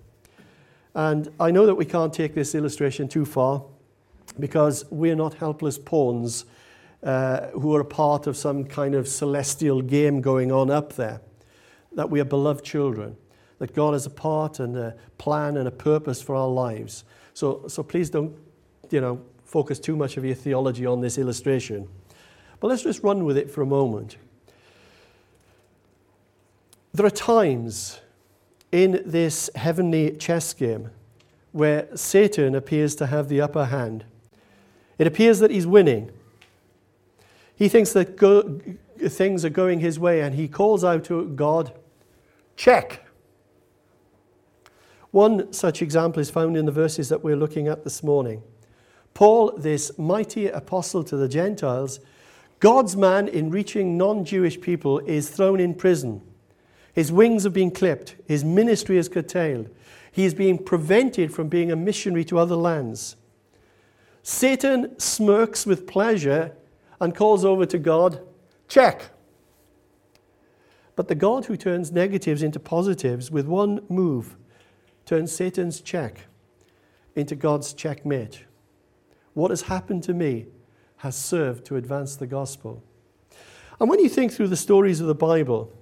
And 0.95 1.33
I 1.39 1.51
know 1.51 1.67
that 1.67 1.75
we 1.75 1.85
can't 1.85 2.13
take 2.13 2.35
this 2.35 2.55
illustration 2.55 3.09
too 3.09 3.25
far 3.25 3.65
because 4.39 4.85
we're 4.91 5.17
not 5.17 5.35
helpless 5.35 5.79
pawns 5.79 6.45
uh, 7.03 7.49
who 7.49 7.75
are 7.75 7.81
a 7.81 7.85
part 7.85 8.27
of 8.27 8.37
some 8.37 8.65
kind 8.65 8.95
of 8.95 9.09
celestial 9.09 9.81
game 9.83 10.21
going 10.21 10.53
on 10.53 10.71
up 10.71 10.95
there. 10.95 11.21
That 11.93 12.11
we 12.11 12.21
are 12.21 12.25
beloved 12.25 12.65
children, 12.65 13.17
that 13.59 13.75
God 13.75 13.95
has 13.95 14.07
a 14.07 14.11
part 14.11 14.61
and 14.61 14.77
a 14.77 14.95
plan 15.19 15.57
and 15.57 15.67
a 15.67 15.73
purpose 15.73 16.23
for 16.23 16.35
our 16.35 16.49
lives. 16.49 17.05
So, 17.35 17.67
so 17.69 17.83
please 17.83 18.11
don't, 18.11 18.37
you 18.91 19.01
know, 19.01 19.23
focus 19.45 19.79
too 19.79 19.97
much 19.97 20.17
of 20.17 20.25
your 20.25 20.35
theology 20.35 20.87
on 20.87 21.01
this 21.01 21.19
illustration. 21.19 21.89
But 22.61 22.69
let's 22.69 22.83
just 22.83 23.03
run 23.03 23.25
with 23.25 23.37
it 23.37 23.51
for 23.51 23.63
a 23.63 23.67
moment. 23.67 24.17
There 26.93 27.07
are 27.07 27.11
times 27.11 28.01
in 28.73 29.03
this 29.07 29.49
heavenly 29.55 30.17
chess 30.17 30.53
game 30.53 30.91
where 31.53 31.89
Satan 31.97 32.55
appears 32.55 32.95
to 32.97 33.07
have 33.07 33.29
the 33.29 33.41
upper 33.41 33.67
hand. 33.67 34.05
It 34.99 35.07
appears 35.07 35.39
that 35.39 35.51
he's 35.51 35.67
winning. 35.67 36.11
He 37.55 37.69
thinks 37.69 37.93
that 37.93 38.17
go- 38.17 38.61
things 38.99 39.45
are 39.45 39.51
going 39.51 39.81
his 39.81 39.99
way 39.99 40.21
and 40.21 40.35
he 40.35 40.49
calls 40.49 40.83
out 40.83 41.05
to 41.05 41.29
God, 41.29 41.73
check. 42.57 43.07
One 45.11 45.53
such 45.53 45.83
example 45.83 46.21
is 46.21 46.31
found 46.31 46.57
in 46.57 46.67
the 46.67 46.73
verses 46.73 47.09
that 47.09 47.23
we're 47.23 47.37
looking 47.37 47.69
at 47.69 47.85
this 47.85 48.03
morning. 48.03 48.43
Paul, 49.15 49.53
this 49.57 49.97
mighty 49.99 50.49
apostle 50.49 51.03
to 51.05 51.17
the 51.17 51.29
Gentiles, 51.29 52.01
God's 52.61 52.97
man 52.97 53.27
in 53.27 53.51
reaching 53.51 53.97
non 53.97 54.25
Jewish 54.25 54.61
people, 54.61 54.99
is 55.01 55.31
thrown 55.31 55.61
in 55.61 55.75
prison. 55.75 56.23
His 56.93 57.13
wings 57.13 57.45
have 57.45 57.53
been 57.53 57.71
clipped. 57.71 58.17
His 58.27 58.45
ministry 58.45 58.99
is 58.99 59.09
curtailed. 59.09 59.71
He 60.13 60.25
is 60.25 60.35
being 60.35 60.59
prevented 60.59 61.33
from 61.33 61.49
being 61.49 61.71
a 61.71 61.77
missionary 61.77 62.25
to 62.27 62.39
other 62.39 62.57
lands. 62.57 63.17
Satan 64.23 64.99
smirks 64.99 65.65
with 65.65 65.87
pleasure 65.87 66.53
and 67.01 67.15
calls 67.15 67.45
over 67.45 67.65
to 67.67 67.79
God, 67.79 68.21
check. 68.69 69.11
But 70.97 71.09
the 71.09 71.15
God 71.15 71.47
who 71.47 71.57
turns 71.57 71.93
negatives 71.93 72.43
into 72.43 72.61
positives 72.61 73.31
with 73.31 73.47
one 73.47 73.81
move 73.89 74.37
turns 75.07 75.33
Satan's 75.33 75.81
check 75.81 76.27
into 77.17 77.35
God's 77.35 77.73
checkmate. 77.73 78.45
What 79.33 79.51
has 79.51 79.63
happened 79.63 80.03
to 80.05 80.15
me 80.15 80.47
has 80.99 81.17
served 81.17 81.65
to 81.67 81.77
advance 81.77 82.17
the 82.17 82.27
gospel. 82.27 82.83
And 83.81 83.89
when 83.89 84.01
you 84.01 84.09
think 84.09 84.33
through 84.33 84.49
the 84.49 84.57
stories 84.57 85.01
of 85.01 85.07
the 85.07 85.15
Bible, 85.15 85.73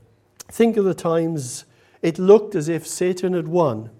Think 0.48 0.76
of 0.76 0.84
the 0.84 0.94
times 0.94 1.64
it 2.02 2.18
looked 2.18 2.54
as 2.54 2.68
if 2.68 2.86
Satan 2.86 3.34
had 3.34 3.48
won, 3.48 3.90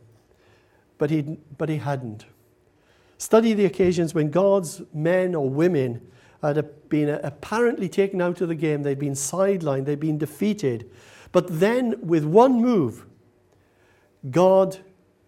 but 0.96 1.10
he, 1.10 1.38
but 1.56 1.68
he 1.68 1.76
hadn't. 1.76 2.26
Study 3.18 3.52
the 3.52 3.64
occasions 3.64 4.14
when 4.14 4.30
God's 4.30 4.82
men 4.94 5.34
or 5.34 5.48
women 5.48 6.06
had 6.42 6.88
been 6.88 7.08
apparently 7.08 7.88
taken 7.88 8.22
out 8.22 8.40
of 8.40 8.48
the 8.48 8.54
game, 8.54 8.82
they'd 8.82 8.98
been 8.98 9.12
sidelined, 9.12 9.84
they'd 9.84 10.00
been 10.00 10.18
defeated. 10.18 10.90
But 11.32 11.60
then, 11.60 11.96
with 12.00 12.24
one 12.24 12.62
move, 12.62 13.06
God 14.30 14.78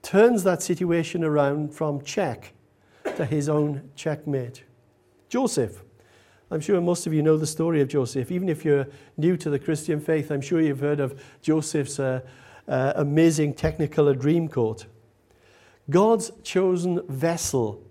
turns 0.02 0.44
that 0.44 0.62
situation 0.62 1.24
around 1.24 1.74
from 1.74 2.02
check 2.02 2.54
to 3.16 3.24
his 3.24 3.48
own 3.48 3.90
checkmate. 3.96 4.64
Joseph. 5.28 5.82
I'm 6.50 6.60
sure 6.60 6.80
most 6.80 7.06
of 7.06 7.12
you 7.12 7.22
know 7.22 7.36
the 7.36 7.46
story 7.46 7.80
of 7.80 7.88
Joseph. 7.88 8.32
Even 8.32 8.48
if 8.48 8.64
you're 8.64 8.86
new 9.16 9.36
to 9.36 9.50
the 9.50 9.58
Christian 9.58 10.00
faith, 10.00 10.32
I'm 10.32 10.40
sure 10.40 10.60
you've 10.60 10.80
heard 10.80 10.98
of 10.98 11.22
Joseph's 11.42 12.00
uh, 12.00 12.20
uh, 12.66 12.92
amazing 12.96 13.54
technicolor 13.54 14.18
dream 14.18 14.48
coat. 14.48 14.86
God's 15.88 16.32
chosen 16.42 17.06
vessel, 17.08 17.82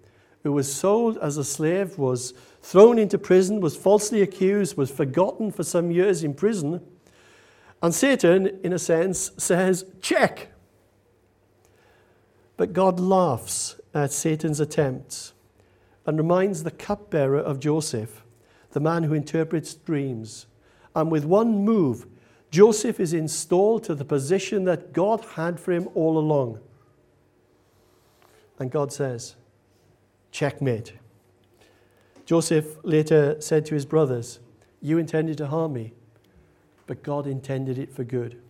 who 0.43 0.51
was 0.51 0.73
sold 0.73 1.17
as 1.19 1.37
a 1.37 1.43
slave, 1.43 1.97
was 1.97 2.33
thrown 2.61 2.99
into 2.99 3.17
prison, 3.17 3.61
was 3.61 3.77
falsely 3.77 4.21
accused, 4.21 4.75
was 4.75 4.91
forgotten 4.91 5.51
for 5.51 5.63
some 5.63 5.91
years 5.91 6.23
in 6.23 6.33
prison. 6.33 6.81
And 7.81 7.95
Satan, 7.95 8.59
in 8.63 8.73
a 8.73 8.79
sense, 8.79 9.31
says, 9.37 9.85
check. 10.01 10.49
But 12.57 12.73
God 12.73 12.99
laughs 12.99 13.79
at 13.93 14.11
Satan's 14.11 14.59
attempts 14.59 15.33
and 16.05 16.17
reminds 16.17 16.63
the 16.63 16.71
cupbearer 16.71 17.39
of 17.39 17.59
Joseph, 17.59 18.23
the 18.71 18.79
man 18.79 19.03
who 19.03 19.13
interprets 19.13 19.73
dreams. 19.73 20.45
And 20.95 21.11
with 21.11 21.25
one 21.25 21.63
move, 21.63 22.05
Joseph 22.51 22.99
is 22.99 23.13
installed 23.13 23.83
to 23.85 23.95
the 23.95 24.05
position 24.05 24.63
that 24.65 24.93
God 24.93 25.23
had 25.35 25.59
for 25.59 25.71
him 25.71 25.89
all 25.93 26.17
along. 26.17 26.59
And 28.57 28.71
God 28.71 28.91
says, 28.91 29.35
checkmate. 30.31 30.93
Joseph 32.25 32.77
later 32.83 33.39
said 33.39 33.65
to 33.67 33.73
his 33.73 33.85
brothers, 33.85 34.39
You 34.81 34.97
intended 34.97 35.37
to 35.39 35.47
harm 35.47 35.73
me, 35.73 35.93
but 36.85 37.03
God 37.03 37.25
intended 37.25 37.77
it 37.77 37.91
for 37.91 38.03
good. 38.03 38.41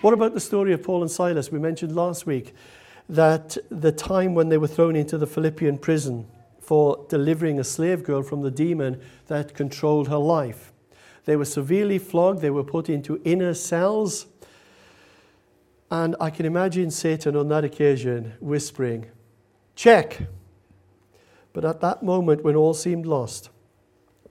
What 0.00 0.14
about 0.14 0.34
the 0.34 0.40
story 0.40 0.72
of 0.72 0.82
Paul 0.82 1.02
and 1.02 1.10
Silas? 1.10 1.50
We 1.50 1.58
mentioned 1.58 1.94
last 1.94 2.26
week 2.26 2.54
that 3.08 3.56
the 3.70 3.92
time 3.92 4.34
when 4.34 4.48
they 4.48 4.58
were 4.58 4.66
thrown 4.66 4.94
into 4.94 5.18
the 5.18 5.26
Philippian 5.26 5.78
prison 5.78 6.26
for 6.68 7.06
delivering 7.08 7.58
a 7.58 7.64
slave 7.64 8.04
girl 8.04 8.22
from 8.22 8.42
the 8.42 8.50
demon 8.50 9.00
that 9.26 9.54
controlled 9.54 10.06
her 10.08 10.18
life. 10.18 10.70
They 11.24 11.34
were 11.34 11.46
severely 11.46 11.98
flogged, 11.98 12.42
they 12.42 12.50
were 12.50 12.62
put 12.62 12.90
into 12.90 13.22
inner 13.24 13.54
cells. 13.54 14.26
And 15.90 16.14
I 16.20 16.28
can 16.28 16.44
imagine 16.44 16.90
Satan 16.90 17.36
on 17.36 17.48
that 17.48 17.64
occasion 17.64 18.34
whispering, 18.38 19.06
Check. 19.76 20.28
But 21.54 21.64
at 21.64 21.80
that 21.80 22.02
moment, 22.02 22.44
when 22.44 22.54
all 22.54 22.74
seemed 22.74 23.06
lost, 23.06 23.48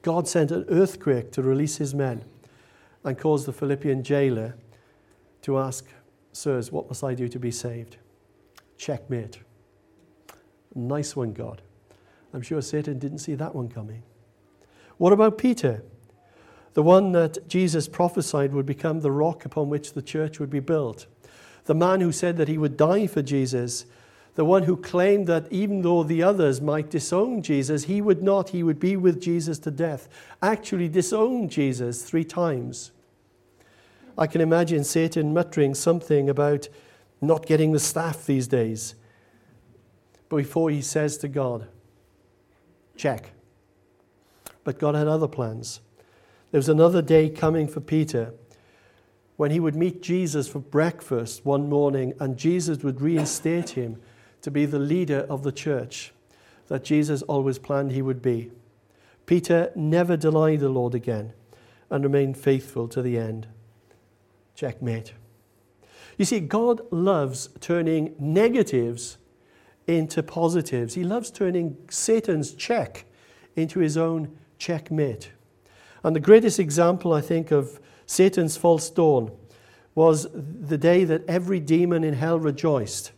God 0.03 0.27
sent 0.27 0.51
an 0.51 0.65
earthquake 0.69 1.31
to 1.31 1.41
release 1.41 1.77
his 1.77 1.95
men 1.95 2.23
and 3.03 3.17
caused 3.17 3.47
the 3.47 3.53
Philippian 3.53 4.03
jailer 4.03 4.55
to 5.41 5.57
ask, 5.57 5.87
Sirs, 6.33 6.71
what 6.71 6.87
must 6.87 7.03
I 7.03 7.15
do 7.15 7.27
to 7.29 7.39
be 7.39 7.49
saved? 7.49 7.97
Checkmate. 8.77 9.39
Nice 10.75 11.15
one, 11.15 11.33
God. 11.33 11.63
I'm 12.33 12.41
sure 12.41 12.61
Satan 12.61 12.99
didn't 12.99 13.19
see 13.19 13.35
that 13.35 13.55
one 13.55 13.69
coming. 13.69 14.03
What 14.97 15.13
about 15.13 15.37
Peter? 15.37 15.83
The 16.73 16.83
one 16.83 17.11
that 17.13 17.47
Jesus 17.47 17.87
prophesied 17.87 18.53
would 18.53 18.65
become 18.65 18.99
the 18.99 19.11
rock 19.11 19.45
upon 19.45 19.69
which 19.69 19.93
the 19.93 20.01
church 20.01 20.39
would 20.39 20.49
be 20.49 20.59
built. 20.59 21.07
The 21.65 21.73
man 21.73 22.01
who 22.01 22.11
said 22.11 22.37
that 22.37 22.47
he 22.47 22.57
would 22.57 22.77
die 22.77 23.07
for 23.07 23.21
Jesus. 23.21 23.85
The 24.35 24.45
one 24.45 24.63
who 24.63 24.77
claimed 24.77 25.25
that 25.27 25.51
even 25.51 25.81
though 25.81 26.03
the 26.03 26.21
others 26.21 26.61
might 26.61 26.91
disown 26.91 27.41
Jesus, 27.41 27.85
he 27.85 28.01
would 28.01 28.21
not, 28.21 28.49
he 28.49 28.61
would 28.61 28.79
be 28.79 28.95
with 28.95 29.19
Jesus 29.19 29.57
to 29.59 29.71
death. 29.71 30.07
Actually, 30.41 30.87
disowned 30.87 31.49
Jesus 31.49 32.03
three 32.03 32.23
times. 32.23 32.91
I 34.17 34.27
can 34.27 34.41
imagine 34.41 34.83
Satan 34.83 35.33
muttering 35.33 35.73
something 35.73 36.29
about 36.29 36.69
not 37.21 37.45
getting 37.45 37.71
the 37.71 37.79
staff 37.79 38.25
these 38.25 38.47
days. 38.47 38.95
But 40.29 40.37
before 40.37 40.69
he 40.69 40.81
says 40.81 41.17
to 41.19 41.27
God, 41.27 41.67
check. 42.97 43.31
But 44.63 44.79
God 44.79 44.95
had 44.95 45.07
other 45.07 45.27
plans. 45.27 45.79
There 46.51 46.59
was 46.59 46.69
another 46.69 47.01
day 47.01 47.29
coming 47.29 47.67
for 47.67 47.79
Peter 47.79 48.33
when 49.35 49.51
he 49.51 49.59
would 49.59 49.75
meet 49.75 50.01
Jesus 50.01 50.47
for 50.47 50.59
breakfast 50.59 51.45
one 51.45 51.69
morning 51.69 52.13
and 52.19 52.37
Jesus 52.37 52.83
would 52.83 53.01
reinstate 53.01 53.71
him 53.71 54.01
to 54.41 54.51
be 54.51 54.65
the 54.65 54.79
leader 54.79 55.25
of 55.29 55.43
the 55.43 55.51
church 55.51 56.11
that 56.67 56.83
Jesus 56.83 57.21
always 57.23 57.59
planned 57.59 57.91
he 57.91 58.01
would 58.01 58.21
be. 58.21 58.51
Peter 59.25 59.71
never 59.75 60.17
denied 60.17 60.59
the 60.59 60.69
Lord 60.69 60.95
again 60.95 61.33
and 61.89 62.03
remained 62.03 62.37
faithful 62.37 62.87
to 62.87 63.01
the 63.01 63.17
end. 63.17 63.47
Checkmate. 64.55 65.13
You 66.17 66.25
see, 66.25 66.39
God 66.39 66.81
loves 66.91 67.49
turning 67.59 68.15
negatives 68.19 69.17
into 69.87 70.21
positives. 70.21 70.93
He 70.93 71.03
loves 71.03 71.31
turning 71.31 71.77
Satan's 71.89 72.53
check 72.53 73.05
into 73.55 73.79
his 73.79 73.97
own 73.97 74.37
checkmate. 74.59 75.31
And 76.03 76.15
the 76.15 76.19
greatest 76.19 76.59
example, 76.59 77.13
I 77.13 77.21
think, 77.21 77.51
of 77.51 77.79
Satan's 78.05 78.57
false 78.57 78.89
dawn 78.89 79.31
was 79.95 80.27
the 80.33 80.77
day 80.77 81.03
that 81.05 81.27
every 81.27 81.59
demon 81.59 82.03
in 82.03 82.13
hell 82.13 82.39
rejoiced 82.39 83.11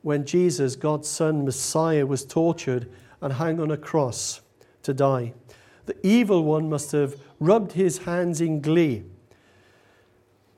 when 0.00 0.24
Jesus, 0.24 0.76
God's 0.76 1.08
Son, 1.08 1.44
Messiah, 1.44 2.06
was 2.06 2.24
tortured 2.24 2.90
and 3.20 3.34
hung 3.34 3.60
on 3.60 3.70
a 3.70 3.76
cross 3.76 4.40
to 4.82 4.94
die. 4.94 5.34
The 5.86 5.96
evil 6.04 6.44
one 6.44 6.68
must 6.68 6.92
have 6.92 7.16
rubbed 7.38 7.72
his 7.72 7.98
hands 7.98 8.40
in 8.40 8.60
glee 8.60 9.04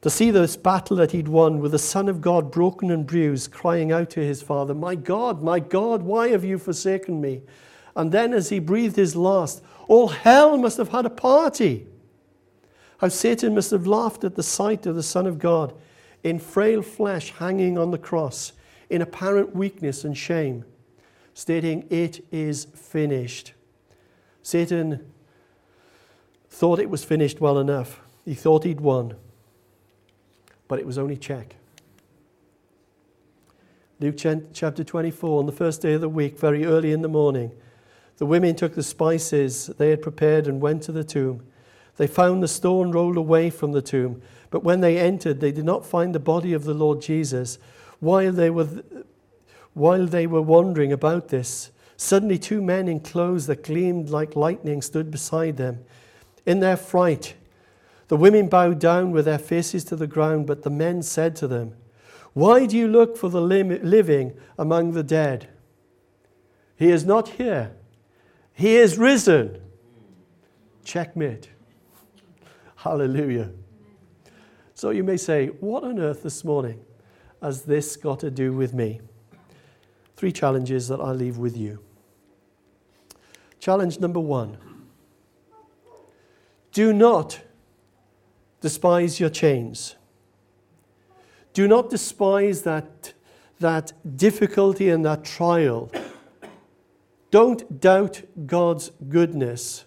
to 0.04 0.10
see 0.10 0.30
this 0.30 0.54
battle 0.54 0.98
that 0.98 1.12
he'd 1.12 1.28
won 1.28 1.60
with 1.60 1.72
the 1.72 1.78
Son 1.78 2.10
of 2.10 2.20
God 2.20 2.52
broken 2.52 2.90
and 2.90 3.06
bruised, 3.06 3.50
crying 3.50 3.90
out 3.90 4.10
to 4.10 4.20
his 4.20 4.42
Father, 4.42 4.74
My 4.74 4.94
God, 4.94 5.42
my 5.42 5.58
God, 5.58 6.02
why 6.02 6.28
have 6.28 6.44
you 6.44 6.58
forsaken 6.58 7.22
me? 7.22 7.40
And 7.96 8.12
then, 8.12 8.34
as 8.34 8.50
he 8.50 8.58
breathed 8.58 8.96
his 8.96 9.16
last, 9.16 9.62
all 9.88 10.08
hell 10.08 10.58
must 10.58 10.76
have 10.76 10.90
had 10.90 11.06
a 11.06 11.10
party. 11.10 11.86
How 12.98 13.08
Satan 13.08 13.54
must 13.54 13.70
have 13.70 13.86
laughed 13.86 14.24
at 14.24 14.34
the 14.34 14.42
sight 14.42 14.84
of 14.84 14.94
the 14.94 15.02
Son 15.02 15.26
of 15.26 15.38
God 15.38 15.72
in 16.22 16.38
frail 16.38 16.82
flesh 16.82 17.30
hanging 17.38 17.78
on 17.78 17.90
the 17.90 17.96
cross, 17.96 18.52
in 18.90 19.00
apparent 19.00 19.56
weakness 19.56 20.04
and 20.04 20.14
shame, 20.14 20.66
stating, 21.32 21.86
It 21.88 22.22
is 22.30 22.66
finished. 22.74 23.54
Satan 24.42 25.10
thought 26.50 26.78
it 26.78 26.90
was 26.90 27.04
finished 27.04 27.40
well 27.40 27.58
enough. 27.58 28.02
He 28.26 28.34
thought 28.34 28.64
he'd 28.64 28.82
won 28.82 29.14
but 30.68 30.78
it 30.78 30.86
was 30.86 30.98
only 30.98 31.16
check. 31.16 31.56
Luke 34.00 34.16
chapter 34.52 34.84
24, 34.84 35.38
on 35.38 35.46
the 35.46 35.52
first 35.52 35.80
day 35.80 35.94
of 35.94 36.00
the 36.00 36.08
week, 36.08 36.38
very 36.38 36.64
early 36.64 36.92
in 36.92 37.02
the 37.02 37.08
morning, 37.08 37.52
the 38.18 38.26
women 38.26 38.54
took 38.54 38.74
the 38.74 38.82
spices 38.82 39.68
they 39.78 39.90
had 39.90 40.02
prepared 40.02 40.46
and 40.46 40.60
went 40.60 40.82
to 40.82 40.92
the 40.92 41.04
tomb. 41.04 41.44
They 41.96 42.06
found 42.06 42.42
the 42.42 42.48
stone 42.48 42.90
rolled 42.90 43.16
away 43.16 43.50
from 43.50 43.72
the 43.72 43.82
tomb, 43.82 44.20
but 44.50 44.64
when 44.64 44.80
they 44.80 44.98
entered, 44.98 45.40
they 45.40 45.52
did 45.52 45.64
not 45.64 45.86
find 45.86 46.14
the 46.14 46.20
body 46.20 46.52
of 46.52 46.64
the 46.64 46.74
Lord 46.74 47.00
Jesus. 47.00 47.58
While 48.00 48.32
they 48.32 48.50
were, 48.50 48.68
while 49.74 50.06
they 50.06 50.26
were 50.26 50.42
wondering 50.42 50.92
about 50.92 51.28
this, 51.28 51.70
suddenly 51.96 52.38
two 52.38 52.60
men 52.60 52.88
in 52.88 53.00
clothes 53.00 53.46
that 53.46 53.62
gleamed 53.64 54.10
like 54.10 54.36
lightning 54.36 54.82
stood 54.82 55.10
beside 55.10 55.56
them. 55.56 55.84
In 56.44 56.60
their 56.60 56.76
fright, 56.76 57.34
the 58.08 58.16
women 58.16 58.48
bowed 58.48 58.78
down 58.78 59.10
with 59.10 59.24
their 59.24 59.38
faces 59.38 59.84
to 59.84 59.96
the 59.96 60.06
ground, 60.06 60.46
but 60.46 60.62
the 60.62 60.70
men 60.70 61.02
said 61.02 61.34
to 61.36 61.48
them, 61.48 61.74
Why 62.32 62.66
do 62.66 62.76
you 62.76 62.88
look 62.88 63.16
for 63.16 63.28
the 63.28 63.40
living 63.40 64.34
among 64.58 64.92
the 64.92 65.02
dead? 65.02 65.48
He 66.76 66.90
is 66.90 67.04
not 67.04 67.30
here, 67.30 67.74
he 68.52 68.76
is 68.76 68.98
risen. 68.98 69.60
Checkmate. 70.84 71.48
Hallelujah. 72.76 73.50
So 74.74 74.90
you 74.90 75.02
may 75.02 75.16
say, 75.16 75.46
What 75.46 75.84
on 75.84 75.98
earth 75.98 76.22
this 76.22 76.44
morning 76.44 76.84
has 77.40 77.62
this 77.62 77.96
got 77.96 78.20
to 78.20 78.30
do 78.30 78.52
with 78.52 78.74
me? 78.74 79.00
Three 80.16 80.32
challenges 80.32 80.88
that 80.88 81.00
I 81.00 81.12
leave 81.12 81.38
with 81.38 81.56
you. 81.56 81.80
Challenge 83.60 83.98
number 83.98 84.20
one 84.20 84.58
do 86.74 86.92
not 86.92 87.40
despise 88.64 89.20
your 89.20 89.28
chains. 89.28 89.94
Do 91.52 91.68
not 91.68 91.90
despise 91.90 92.62
that, 92.62 93.12
that 93.60 93.92
difficulty 94.16 94.88
and 94.88 95.04
that 95.04 95.22
trial. 95.22 95.92
Don't 97.30 97.78
doubt 97.78 98.22
God's 98.46 98.90
goodness 99.06 99.84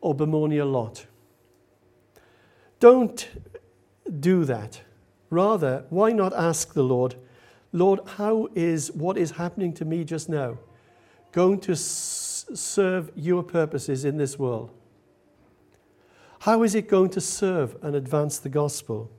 or 0.00 0.14
bemoan 0.14 0.52
your 0.52 0.64
lot. 0.64 1.04
Don't 2.80 3.28
do 4.20 4.46
that. 4.46 4.80
Rather, 5.28 5.84
why 5.90 6.12
not 6.12 6.32
ask 6.32 6.72
the 6.72 6.82
Lord, 6.82 7.16
Lord, 7.72 8.00
how 8.16 8.48
is 8.54 8.90
what 8.92 9.18
is 9.18 9.32
happening 9.32 9.74
to 9.74 9.84
me 9.84 10.02
just 10.02 10.30
now 10.30 10.56
going 11.30 11.60
to 11.60 11.72
s- 11.72 12.46
serve 12.54 13.12
your 13.14 13.42
purposes 13.42 14.06
in 14.06 14.16
this 14.16 14.38
world? 14.38 14.70
How 16.46 16.62
is 16.62 16.76
it 16.76 16.86
going 16.86 17.10
to 17.10 17.20
serve 17.20 17.76
and 17.82 17.96
advance 17.96 18.38
the 18.38 18.48
gospel? 18.48 19.10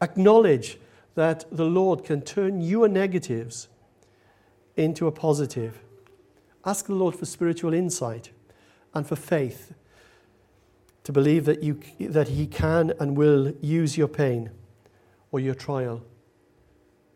Acknowledge 0.00 0.78
that 1.14 1.44
the 1.52 1.66
Lord 1.66 2.04
can 2.04 2.22
turn 2.22 2.62
your 2.62 2.88
negatives 2.88 3.68
into 4.78 5.06
a 5.06 5.12
positive. 5.12 5.82
Ask 6.64 6.86
the 6.86 6.94
Lord 6.94 7.16
for 7.16 7.26
spiritual 7.26 7.74
insight 7.74 8.30
and 8.94 9.06
for 9.06 9.14
faith 9.14 9.74
to 11.04 11.12
believe 11.12 11.44
that, 11.44 11.62
you, 11.62 11.78
that 11.98 12.28
He 12.28 12.46
can 12.46 12.94
and 12.98 13.14
will 13.14 13.52
use 13.60 13.98
your 13.98 14.08
pain 14.08 14.48
or 15.32 15.38
your 15.38 15.54
trial 15.54 16.02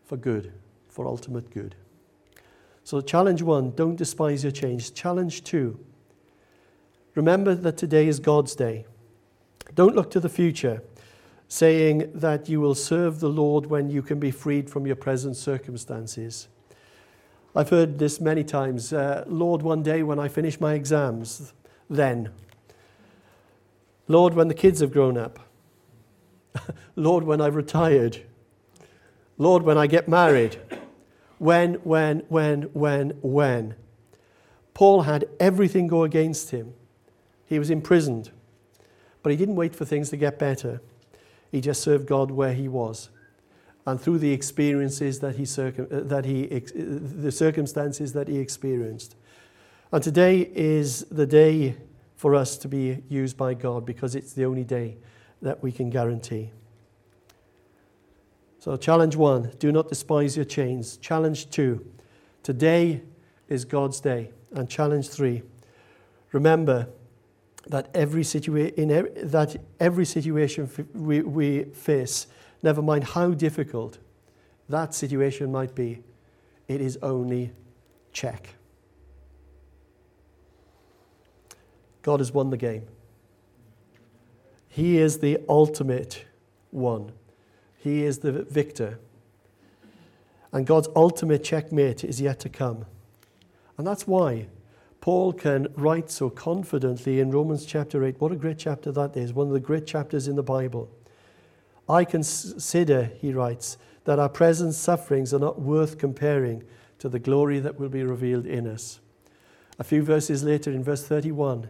for 0.03 0.15
good, 0.15 0.53
for 0.89 1.07
ultimate 1.07 1.49
good. 1.49 1.73
So, 2.83 3.01
challenge 3.01 3.41
one 3.41 3.71
don't 3.71 3.95
despise 3.95 4.43
your 4.43 4.51
change. 4.51 4.93
Challenge 4.93 5.43
two 5.43 5.79
remember 7.15 7.55
that 7.55 7.77
today 7.77 8.07
is 8.07 8.19
God's 8.19 8.55
day. 8.55 8.85
Don't 9.73 9.95
look 9.95 10.11
to 10.11 10.19
the 10.19 10.29
future 10.29 10.83
saying 11.47 12.11
that 12.13 12.49
you 12.49 12.59
will 12.59 12.75
serve 12.75 13.19
the 13.19 13.29
Lord 13.29 13.67
when 13.67 13.89
you 13.89 14.01
can 14.01 14.19
be 14.19 14.31
freed 14.31 14.69
from 14.69 14.85
your 14.85 14.95
present 14.95 15.35
circumstances. 15.35 16.47
I've 17.55 17.69
heard 17.69 17.99
this 17.99 18.19
many 18.19 18.43
times 18.43 18.91
uh, 18.91 19.23
Lord, 19.27 19.61
one 19.61 19.81
day 19.81 20.03
when 20.03 20.19
I 20.19 20.27
finish 20.27 20.59
my 20.59 20.73
exams, 20.73 21.53
then. 21.89 22.31
Lord, 24.07 24.33
when 24.33 24.47
the 24.49 24.53
kids 24.53 24.81
have 24.81 24.91
grown 24.91 25.17
up. 25.17 25.39
Lord, 26.95 27.23
when 27.23 27.41
I've 27.41 27.55
retired. 27.55 28.21
Lord, 29.37 29.63
when 29.63 29.77
I 29.77 29.87
get 29.87 30.07
married. 30.07 30.57
When, 31.37 31.75
when, 31.75 32.19
when, 32.27 32.63
when, 32.73 33.11
when. 33.21 33.75
Paul 34.73 35.03
had 35.03 35.25
everything 35.39 35.87
go 35.87 36.03
against 36.03 36.51
him. 36.51 36.73
He 37.45 37.59
was 37.59 37.69
imprisoned. 37.69 38.31
But 39.23 39.31
he 39.31 39.37
didn't 39.37 39.55
wait 39.55 39.75
for 39.75 39.85
things 39.85 40.09
to 40.09 40.17
get 40.17 40.37
better. 40.37 40.81
He 41.51 41.61
just 41.61 41.81
served 41.81 42.07
God 42.07 42.31
where 42.31 42.53
he 42.53 42.67
was. 42.67 43.09
And 43.87 44.01
through 44.01 44.19
the 44.19 44.31
experiences 44.31 45.19
that 45.19 45.35
he, 45.35 45.45
circum- 45.45 45.87
uh, 45.91 46.01
that 46.01 46.25
he 46.25 46.45
uh, 46.45 46.59
the 46.75 47.31
circumstances 47.31 48.13
that 48.13 48.27
he 48.27 48.39
experienced. 48.39 49.15
And 49.91 50.03
today 50.03 50.51
is 50.53 51.05
the 51.05 51.27
day 51.27 51.75
for 52.15 52.33
us 52.33 52.57
to 52.57 52.67
be 52.67 53.03
used 53.09 53.37
by 53.37 53.53
God 53.53 53.85
because 53.85 54.15
it's 54.15 54.33
the 54.33 54.45
only 54.45 54.63
day 54.63 54.97
that 55.41 55.61
we 55.61 55.71
can 55.71 55.89
guarantee. 55.89 56.51
So, 58.59 58.75
challenge 58.77 59.15
one 59.15 59.51
do 59.59 59.71
not 59.71 59.89
despise 59.89 60.35
your 60.35 60.45
chains. 60.45 60.97
Challenge 60.97 61.49
two 61.51 61.85
today 62.41 63.03
is 63.47 63.63
God's 63.63 63.99
day. 63.99 64.31
And 64.53 64.67
challenge 64.67 65.09
three 65.09 65.43
remember 66.31 66.87
that 67.67 67.89
every, 67.93 68.23
situa- 68.23 68.73
in 68.75 68.89
that 69.29 69.57
every 69.79 70.05
situation 70.05 70.69
we, 70.93 71.21
we 71.21 71.63
face, 71.65 72.27
never 72.61 72.81
mind 72.81 73.03
how 73.03 73.31
difficult 73.31 73.97
that 74.69 74.93
situation 74.93 75.51
might 75.51 75.75
be, 75.75 76.01
it 76.67 76.81
is 76.81 76.97
only 77.01 77.51
check. 78.11 78.55
God 82.01 82.19
has 82.19 82.31
won 82.31 82.49
the 82.49 82.57
game. 82.57 82.83
He 84.67 84.97
is 84.97 85.19
the 85.19 85.39
ultimate 85.47 86.25
one. 86.71 87.11
He 87.77 88.03
is 88.03 88.19
the 88.19 88.31
victor. 88.31 88.99
And 90.51 90.67
God's 90.67 90.87
ultimate 90.95 91.43
checkmate 91.43 92.03
is 92.03 92.21
yet 92.21 92.39
to 92.41 92.49
come. 92.49 92.85
And 93.77 93.85
that's 93.85 94.05
why 94.05 94.47
Paul 95.05 95.33
can 95.33 95.67
write 95.75 96.09
so 96.09 96.31
confidently 96.31 97.19
in 97.19 97.29
Romans 97.29 97.63
chapter 97.63 98.03
8. 98.03 98.15
What 98.17 98.31
a 98.31 98.35
great 98.35 98.57
chapter 98.57 98.91
that 98.93 99.15
is, 99.15 99.33
one 99.33 99.45
of 99.45 99.53
the 99.53 99.59
great 99.59 99.85
chapters 99.85 100.27
in 100.27 100.35
the 100.35 100.41
Bible. 100.41 100.89
I 101.87 102.05
consider, 102.05 103.11
he 103.19 103.31
writes, 103.31 103.77
that 104.05 104.17
our 104.17 104.29
present 104.29 104.73
sufferings 104.73 105.31
are 105.31 105.39
not 105.39 105.61
worth 105.61 105.99
comparing 105.99 106.63
to 106.97 107.07
the 107.07 107.19
glory 107.19 107.59
that 107.59 107.79
will 107.79 107.89
be 107.89 108.01
revealed 108.01 108.47
in 108.47 108.65
us. 108.65 108.99
A 109.77 109.83
few 109.83 110.01
verses 110.01 110.43
later, 110.43 110.71
in 110.71 110.83
verse 110.83 111.05
31, 111.05 111.69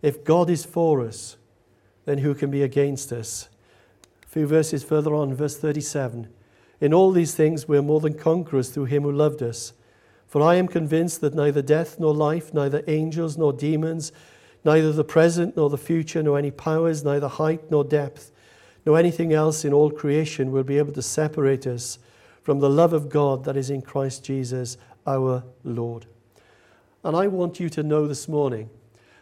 if 0.00 0.22
God 0.22 0.48
is 0.48 0.64
for 0.64 1.04
us, 1.04 1.36
then 2.04 2.18
who 2.18 2.32
can 2.32 2.48
be 2.48 2.62
against 2.62 3.10
us? 3.10 3.48
A 4.22 4.28
few 4.28 4.46
verses 4.46 4.84
further 4.84 5.16
on, 5.16 5.34
verse 5.34 5.58
37, 5.58 6.28
in 6.80 6.94
all 6.94 7.10
these 7.10 7.34
things 7.34 7.66
we 7.66 7.76
are 7.76 7.82
more 7.82 7.98
than 7.98 8.14
conquerors 8.14 8.68
through 8.68 8.84
him 8.84 9.02
who 9.02 9.10
loved 9.10 9.42
us. 9.42 9.72
For 10.28 10.42
I 10.42 10.56
am 10.56 10.68
convinced 10.68 11.22
that 11.22 11.34
neither 11.34 11.62
death 11.62 11.98
nor 11.98 12.14
life, 12.14 12.52
neither 12.52 12.84
angels 12.86 13.36
nor 13.38 13.52
demons, 13.52 14.12
neither 14.64 14.92
the 14.92 15.04
present 15.04 15.56
nor 15.56 15.70
the 15.70 15.78
future, 15.78 16.22
nor 16.22 16.38
any 16.38 16.50
powers, 16.50 17.02
neither 17.02 17.28
height 17.28 17.70
nor 17.70 17.82
depth, 17.82 18.30
nor 18.84 18.98
anything 18.98 19.32
else 19.32 19.64
in 19.64 19.72
all 19.72 19.90
creation 19.90 20.52
will 20.52 20.62
be 20.64 20.78
able 20.78 20.92
to 20.92 21.02
separate 21.02 21.66
us 21.66 21.98
from 22.42 22.60
the 22.60 22.70
love 22.70 22.92
of 22.92 23.08
God 23.08 23.44
that 23.44 23.56
is 23.56 23.70
in 23.70 23.82
Christ 23.82 24.24
Jesus 24.24 24.76
our 25.06 25.42
Lord. 25.64 26.06
And 27.02 27.16
I 27.16 27.26
want 27.26 27.58
you 27.58 27.70
to 27.70 27.82
know 27.82 28.06
this 28.06 28.28
morning 28.28 28.68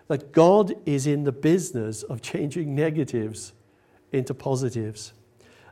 that 0.09 0.33
God 0.33 0.75
is 0.87 1.07
in 1.07 1.25
the 1.25 1.33
business 1.33 2.03
of 2.03 2.23
changing 2.23 2.75
negatives 2.75 3.53
into 4.12 4.35
positives. 4.35 5.12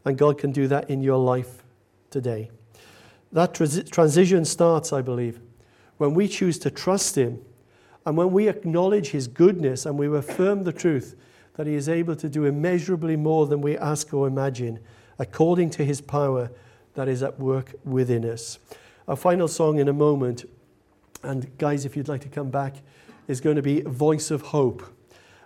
And 0.05 0.19
God 0.19 0.39
can 0.39 0.53
do 0.53 0.69
that 0.69 0.91
in 0.91 1.03
your 1.03 1.19
life 1.19 1.65
today. 2.11 2.51
That 3.35 3.53
transition 3.53 4.45
starts, 4.45 4.93
I 4.93 5.03
believe, 5.03 5.41
when 5.99 6.15
we 6.15 6.29
choose 6.29 6.57
to 6.61 6.71
trust 6.71 7.17
Him 7.17 7.43
and 8.07 8.17
when 8.17 8.31
we 8.31 8.49
acknowledge 8.49 9.09
His 9.09 9.27
goodness 9.27 9.85
and 9.85 9.99
we 9.99 10.07
affirm 10.07 10.63
the 10.63 10.73
truth 10.73 11.17
that 11.57 11.67
He 11.67 11.75
is 11.75 11.89
able 11.89 12.15
to 12.15 12.29
do 12.29 12.45
immeasurably 12.45 13.17
more 13.17 13.49
than 13.49 13.61
we 13.61 13.77
ask 13.77 14.15
or 14.15 14.29
imagine, 14.29 14.79
according 15.19 15.71
to 15.71 15.85
His 15.85 16.01
power 16.01 16.49
that 16.95 17.09
is 17.09 17.25
at 17.25 17.41
work 17.41 17.75
within 17.85 18.25
us. 18.25 18.61
Our 19.09 19.17
final 19.17 19.49
song 19.49 19.81
in 19.81 19.89
a 19.89 19.93
moment, 19.93 20.49
and 21.25 21.59
guys, 21.59 21.85
if 21.85 21.97
you'd 21.97 22.07
like 22.07 22.21
to 22.21 22.29
come 22.29 22.51
back, 22.51 22.77
is 23.27 23.41
going 23.41 23.57
to 23.57 23.63
be 23.63 23.81
Voice 23.81 24.31
of 24.31 24.43
Hope. 24.43 24.85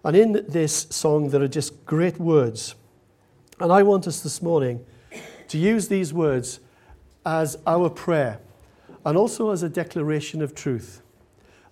And 0.04 0.14
in 0.14 0.44
this 0.46 0.88
song, 0.90 1.30
there 1.30 1.40
are 1.40 1.48
just 1.48 1.86
great 1.86 2.18
words. 2.18 2.74
And 3.58 3.72
I 3.72 3.82
want 3.82 4.06
us 4.06 4.20
this 4.20 4.42
morning 4.42 4.84
to 5.48 5.56
use 5.56 5.88
these 5.88 6.12
words 6.12 6.60
as 7.28 7.58
our 7.66 7.90
prayer 7.90 8.40
and 9.04 9.18
also 9.18 9.50
as 9.50 9.62
a 9.62 9.68
declaration 9.68 10.40
of 10.40 10.54
truth. 10.54 11.02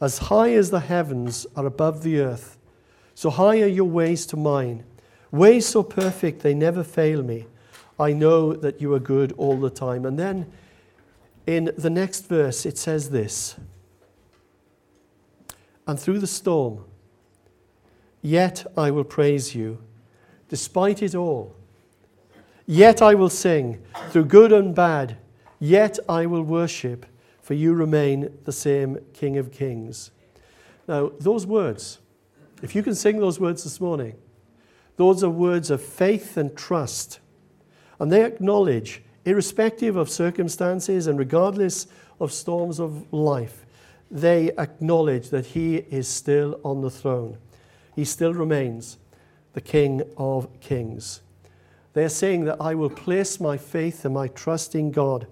As 0.03 0.19
high 0.19 0.53
as 0.53 0.71
the 0.71 0.81
heavens 0.81 1.47
are 1.57 1.65
above 1.65 2.03
the 2.03 2.21
earth, 2.21 2.59
so 3.15 3.31
high 3.31 3.63
are 3.63 3.67
your 3.67 3.89
ways 3.89 4.27
to 4.27 4.37
mine. 4.37 4.85
Ways 5.31 5.67
so 5.67 5.83
perfect 5.83 6.43
they 6.43 6.53
never 6.53 6.85
fail 6.85 7.23
me. 7.23 7.47
I 7.99 8.13
know 8.13 8.53
that 8.53 8.83
you 8.83 8.93
are 8.93 8.99
good 8.99 9.33
all 9.39 9.57
the 9.59 9.71
time. 9.71 10.05
And 10.05 10.19
then 10.19 10.53
in 11.47 11.73
the 11.79 11.89
next 11.89 12.27
verse, 12.27 12.67
it 12.67 12.77
says 12.77 13.09
this 13.09 13.57
And 15.87 15.99
through 15.99 16.19
the 16.19 16.27
storm, 16.27 16.85
yet 18.21 18.67
I 18.77 18.91
will 18.91 19.05
praise 19.05 19.55
you, 19.55 19.79
despite 20.51 21.03
it 21.03 21.15
all. 21.15 21.57
Yet 22.67 23.01
I 23.01 23.15
will 23.15 23.31
sing 23.31 23.83
through 24.11 24.27
good 24.27 24.53
and 24.53 24.75
bad 24.75 25.17
Yet 25.59 25.99
I 26.09 26.27
will 26.27 26.43
worship, 26.43 27.07
for 27.41 27.55
you 27.55 27.75
remain 27.75 28.39
the 28.45 28.53
same 28.53 28.99
King 29.15 29.37
of 29.39 29.53
Kings. 29.53 30.11
Now, 30.87 31.13
those 31.19 31.47
words, 31.47 31.99
if 32.63 32.75
you 32.75 32.83
can 32.83 32.95
sing 32.95 33.19
those 33.19 33.41
words 33.41 33.65
this 33.65 33.81
morning, 33.81 34.17
those 34.97 35.23
are 35.23 35.31
words 35.31 35.71
of 35.71 35.83
faith 35.83 36.37
and 36.37 36.57
trust. 36.57 37.21
And 37.99 38.11
they 38.13 38.25
acknowledge, 38.25 39.03
irrespective 39.25 39.97
of 39.97 40.11
circumstances 40.11 41.07
and 41.07 41.19
regardless 41.19 41.87
of 42.21 42.33
storms 42.33 42.79
of 42.81 43.13
life, 43.13 43.67
they 44.11 44.53
acknowledge 44.59 45.31
that 45.31 45.47
He 45.47 45.77
is 45.77 46.07
still 46.07 46.61
on 46.65 46.81
the 46.81 46.91
throne. 46.91 47.39
He 47.95 48.05
still 48.05 48.35
remains 48.35 48.99
the 49.55 49.61
King 49.61 50.03
of 50.17 50.49
Kings. 50.61 51.23
They 51.95 52.05
are 52.05 52.11
saying 52.11 52.45
that 52.45 52.61
I 52.61 52.75
will 52.75 52.91
place 52.91 53.41
my 53.41 53.57
faith 53.57 54.05
and 54.05 54.15
my 54.15 54.29
trust 54.29 54.75
in 54.75 54.91
God 54.91 55.27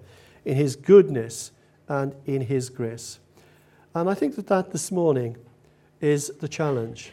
in 0.44 0.56
His 0.56 0.76
goodness 0.76 1.52
and 1.88 2.14
in 2.26 2.42
His 2.42 2.70
grace. 2.70 3.18
And 3.94 4.10
I 4.10 4.14
think 4.14 4.36
that 4.36 4.46
that 4.48 4.72
this 4.72 4.90
morning 4.90 5.36
is 6.00 6.28
the 6.40 6.48
challenge. 6.48 7.12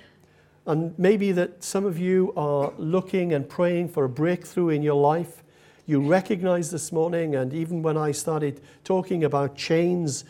And 0.65 0.97
maybe 0.97 1.31
that 1.31 1.63
some 1.63 1.85
of 1.85 1.97
you 1.97 2.33
are 2.35 2.73
looking 2.77 3.33
and 3.33 3.47
praying 3.47 3.89
for 3.89 4.03
a 4.05 4.09
breakthrough 4.09 4.69
in 4.69 4.83
your 4.83 4.99
life. 5.01 5.43
You 5.85 6.01
recognize 6.01 6.71
this 6.71 6.91
morning, 6.91 7.35
and 7.35 7.53
even 7.53 7.81
when 7.81 7.97
I 7.97 8.11
started 8.11 8.61
talking 8.83 9.23
about 9.23 9.55
chains, 9.55 10.23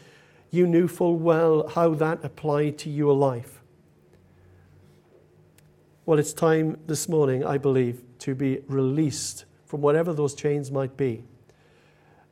you 0.49 0.65
knew 0.67 0.87
full 0.87 1.17
well 1.17 1.67
how 1.67 1.93
that 1.95 2.23
applied 2.23 2.77
to 2.79 2.89
your 2.89 3.13
life. 3.13 3.61
Well, 6.05 6.19
it's 6.19 6.33
time 6.33 6.77
this 6.87 7.07
morning, 7.07 7.45
I 7.45 7.57
believe, 7.57 8.01
to 8.19 8.35
be 8.35 8.59
released 8.67 9.45
from 9.65 9.81
whatever 9.81 10.13
those 10.13 10.33
chains 10.33 10.71
might 10.71 10.97
be 10.97 11.23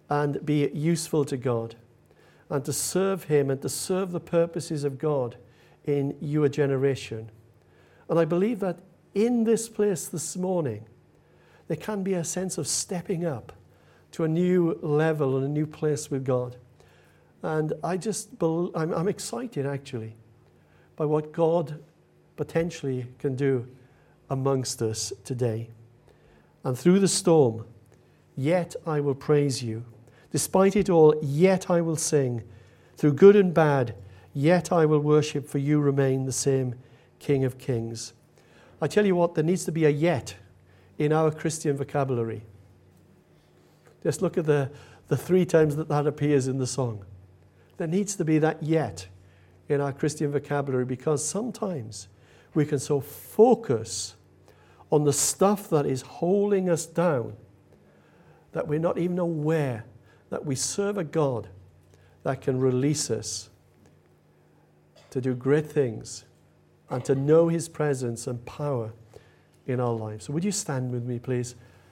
and 0.09 0.43
be 0.45 0.69
useful 0.73 1.23
to 1.25 1.37
God 1.37 1.75
and 2.49 2.65
to 2.65 2.73
serve 2.73 3.25
Him 3.25 3.49
and 3.49 3.61
to 3.61 3.69
serve 3.69 4.11
the 4.11 4.19
purposes 4.19 4.83
of 4.83 4.97
God 4.97 5.37
in 5.85 6.15
your 6.19 6.49
generation. 6.49 7.29
And 8.09 8.19
I 8.19 8.25
believe 8.25 8.59
that 8.59 8.79
in 9.13 9.43
this 9.43 9.69
place 9.69 10.07
this 10.07 10.35
morning, 10.35 10.85
there 11.67 11.77
can 11.77 12.03
be 12.03 12.13
a 12.13 12.23
sense 12.23 12.57
of 12.57 12.67
stepping 12.67 13.25
up 13.25 13.53
to 14.11 14.23
a 14.23 14.27
new 14.27 14.79
level 14.81 15.37
and 15.37 15.45
a 15.45 15.49
new 15.49 15.67
place 15.67 16.09
with 16.09 16.25
God. 16.25 16.57
And 17.43 17.73
I 17.83 17.97
just, 17.97 18.29
I'm, 18.41 18.93
I'm 18.93 19.07
excited 19.07 19.65
actually 19.65 20.15
by 20.95 21.05
what 21.05 21.31
God 21.31 21.79
potentially 22.35 23.07
can 23.19 23.35
do 23.35 23.67
amongst 24.29 24.81
us 24.81 25.13
today. 25.23 25.69
And 26.63 26.77
through 26.77 26.99
the 26.99 27.07
storm, 27.07 27.65
yet 28.35 28.75
I 28.85 28.99
will 28.99 29.15
praise 29.15 29.63
you. 29.63 29.85
Despite 30.31 30.75
it 30.75 30.89
all, 30.89 31.15
yet 31.21 31.69
I 31.69 31.81
will 31.81 31.95
sing. 31.95 32.43
Through 32.97 33.13
good 33.13 33.35
and 33.35 33.53
bad, 33.53 33.95
yet 34.33 34.71
I 34.71 34.85
will 34.85 34.99
worship, 34.99 35.47
for 35.47 35.57
you 35.57 35.79
remain 35.79 36.25
the 36.25 36.31
same 36.31 36.75
King 37.17 37.43
of 37.43 37.57
Kings. 37.57 38.13
I 38.81 38.87
tell 38.87 39.05
you 39.05 39.15
what, 39.15 39.35
there 39.35 39.43
needs 39.43 39.65
to 39.65 39.71
be 39.71 39.85
a 39.85 39.89
yet 39.89 40.35
in 40.97 41.11
our 41.11 41.31
Christian 41.31 41.75
vocabulary. 41.77 42.43
Just 44.03 44.21
look 44.21 44.37
at 44.37 44.45
the, 44.45 44.71
the 45.07 45.17
three 45.17 45.45
times 45.45 45.75
that 45.75 45.89
that 45.89 46.07
appears 46.07 46.47
in 46.47 46.57
the 46.57 46.67
song. 46.67 47.05
There 47.77 47.87
needs 47.87 48.15
to 48.17 48.25
be 48.25 48.39
that 48.39 48.61
yet 48.61 49.07
in 49.67 49.81
our 49.81 49.93
Christian 49.93 50.31
vocabulary 50.31 50.85
because 50.85 51.25
sometimes 51.25 52.07
we 52.53 52.65
can 52.65 52.79
so 52.79 52.99
focus 52.99 54.15
on 54.91 55.03
the 55.03 55.13
stuff 55.13 55.69
that 55.69 55.85
is 55.85 56.01
holding 56.01 56.69
us 56.69 56.85
down 56.85 57.33
that 58.51 58.67
we're 58.67 58.79
not 58.79 58.97
even 58.97 59.19
aware 59.19 59.85
that 60.29 60.45
we 60.45 60.55
serve 60.55 60.97
a 60.97 61.03
God 61.03 61.47
that 62.23 62.41
can 62.41 62.59
release 62.59 63.09
us 63.09 63.49
to 65.09 65.21
do 65.21 65.33
great 65.33 65.65
things 65.65 66.25
and 66.89 67.03
to 67.05 67.15
know 67.15 67.47
His 67.47 67.69
presence 67.69 68.27
and 68.27 68.43
power 68.45 68.91
in 69.65 69.79
our 69.79 69.93
lives. 69.93 70.25
So, 70.25 70.33
would 70.33 70.43
you 70.43 70.51
stand 70.51 70.91
with 70.91 71.03
me, 71.03 71.19
please? 71.19 71.55